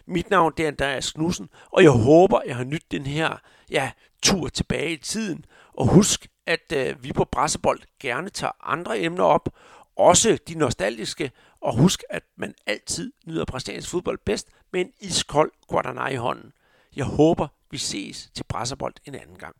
[0.07, 3.37] Mit navn det er Andreas Knudsen, og jeg håber, jeg har nydt den her
[3.71, 3.91] ja,
[4.23, 5.45] tur tilbage i tiden.
[5.73, 9.49] Og husk, at øh, vi på Brassebold gerne tager andre emner op,
[9.97, 11.31] også de nostalgiske,
[11.61, 16.53] og husk, at man altid nyder brasiliansk fodbold bedst med en iskold Guaraná i hånden.
[16.97, 19.55] Jeg håber, vi ses til Brasserbold en anden gang.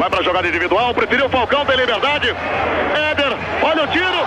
[0.00, 2.28] Vai para jogada individual, preferiu o Falcão, tem liberdade.
[3.10, 3.32] Éder,
[3.68, 4.20] olha o tiro.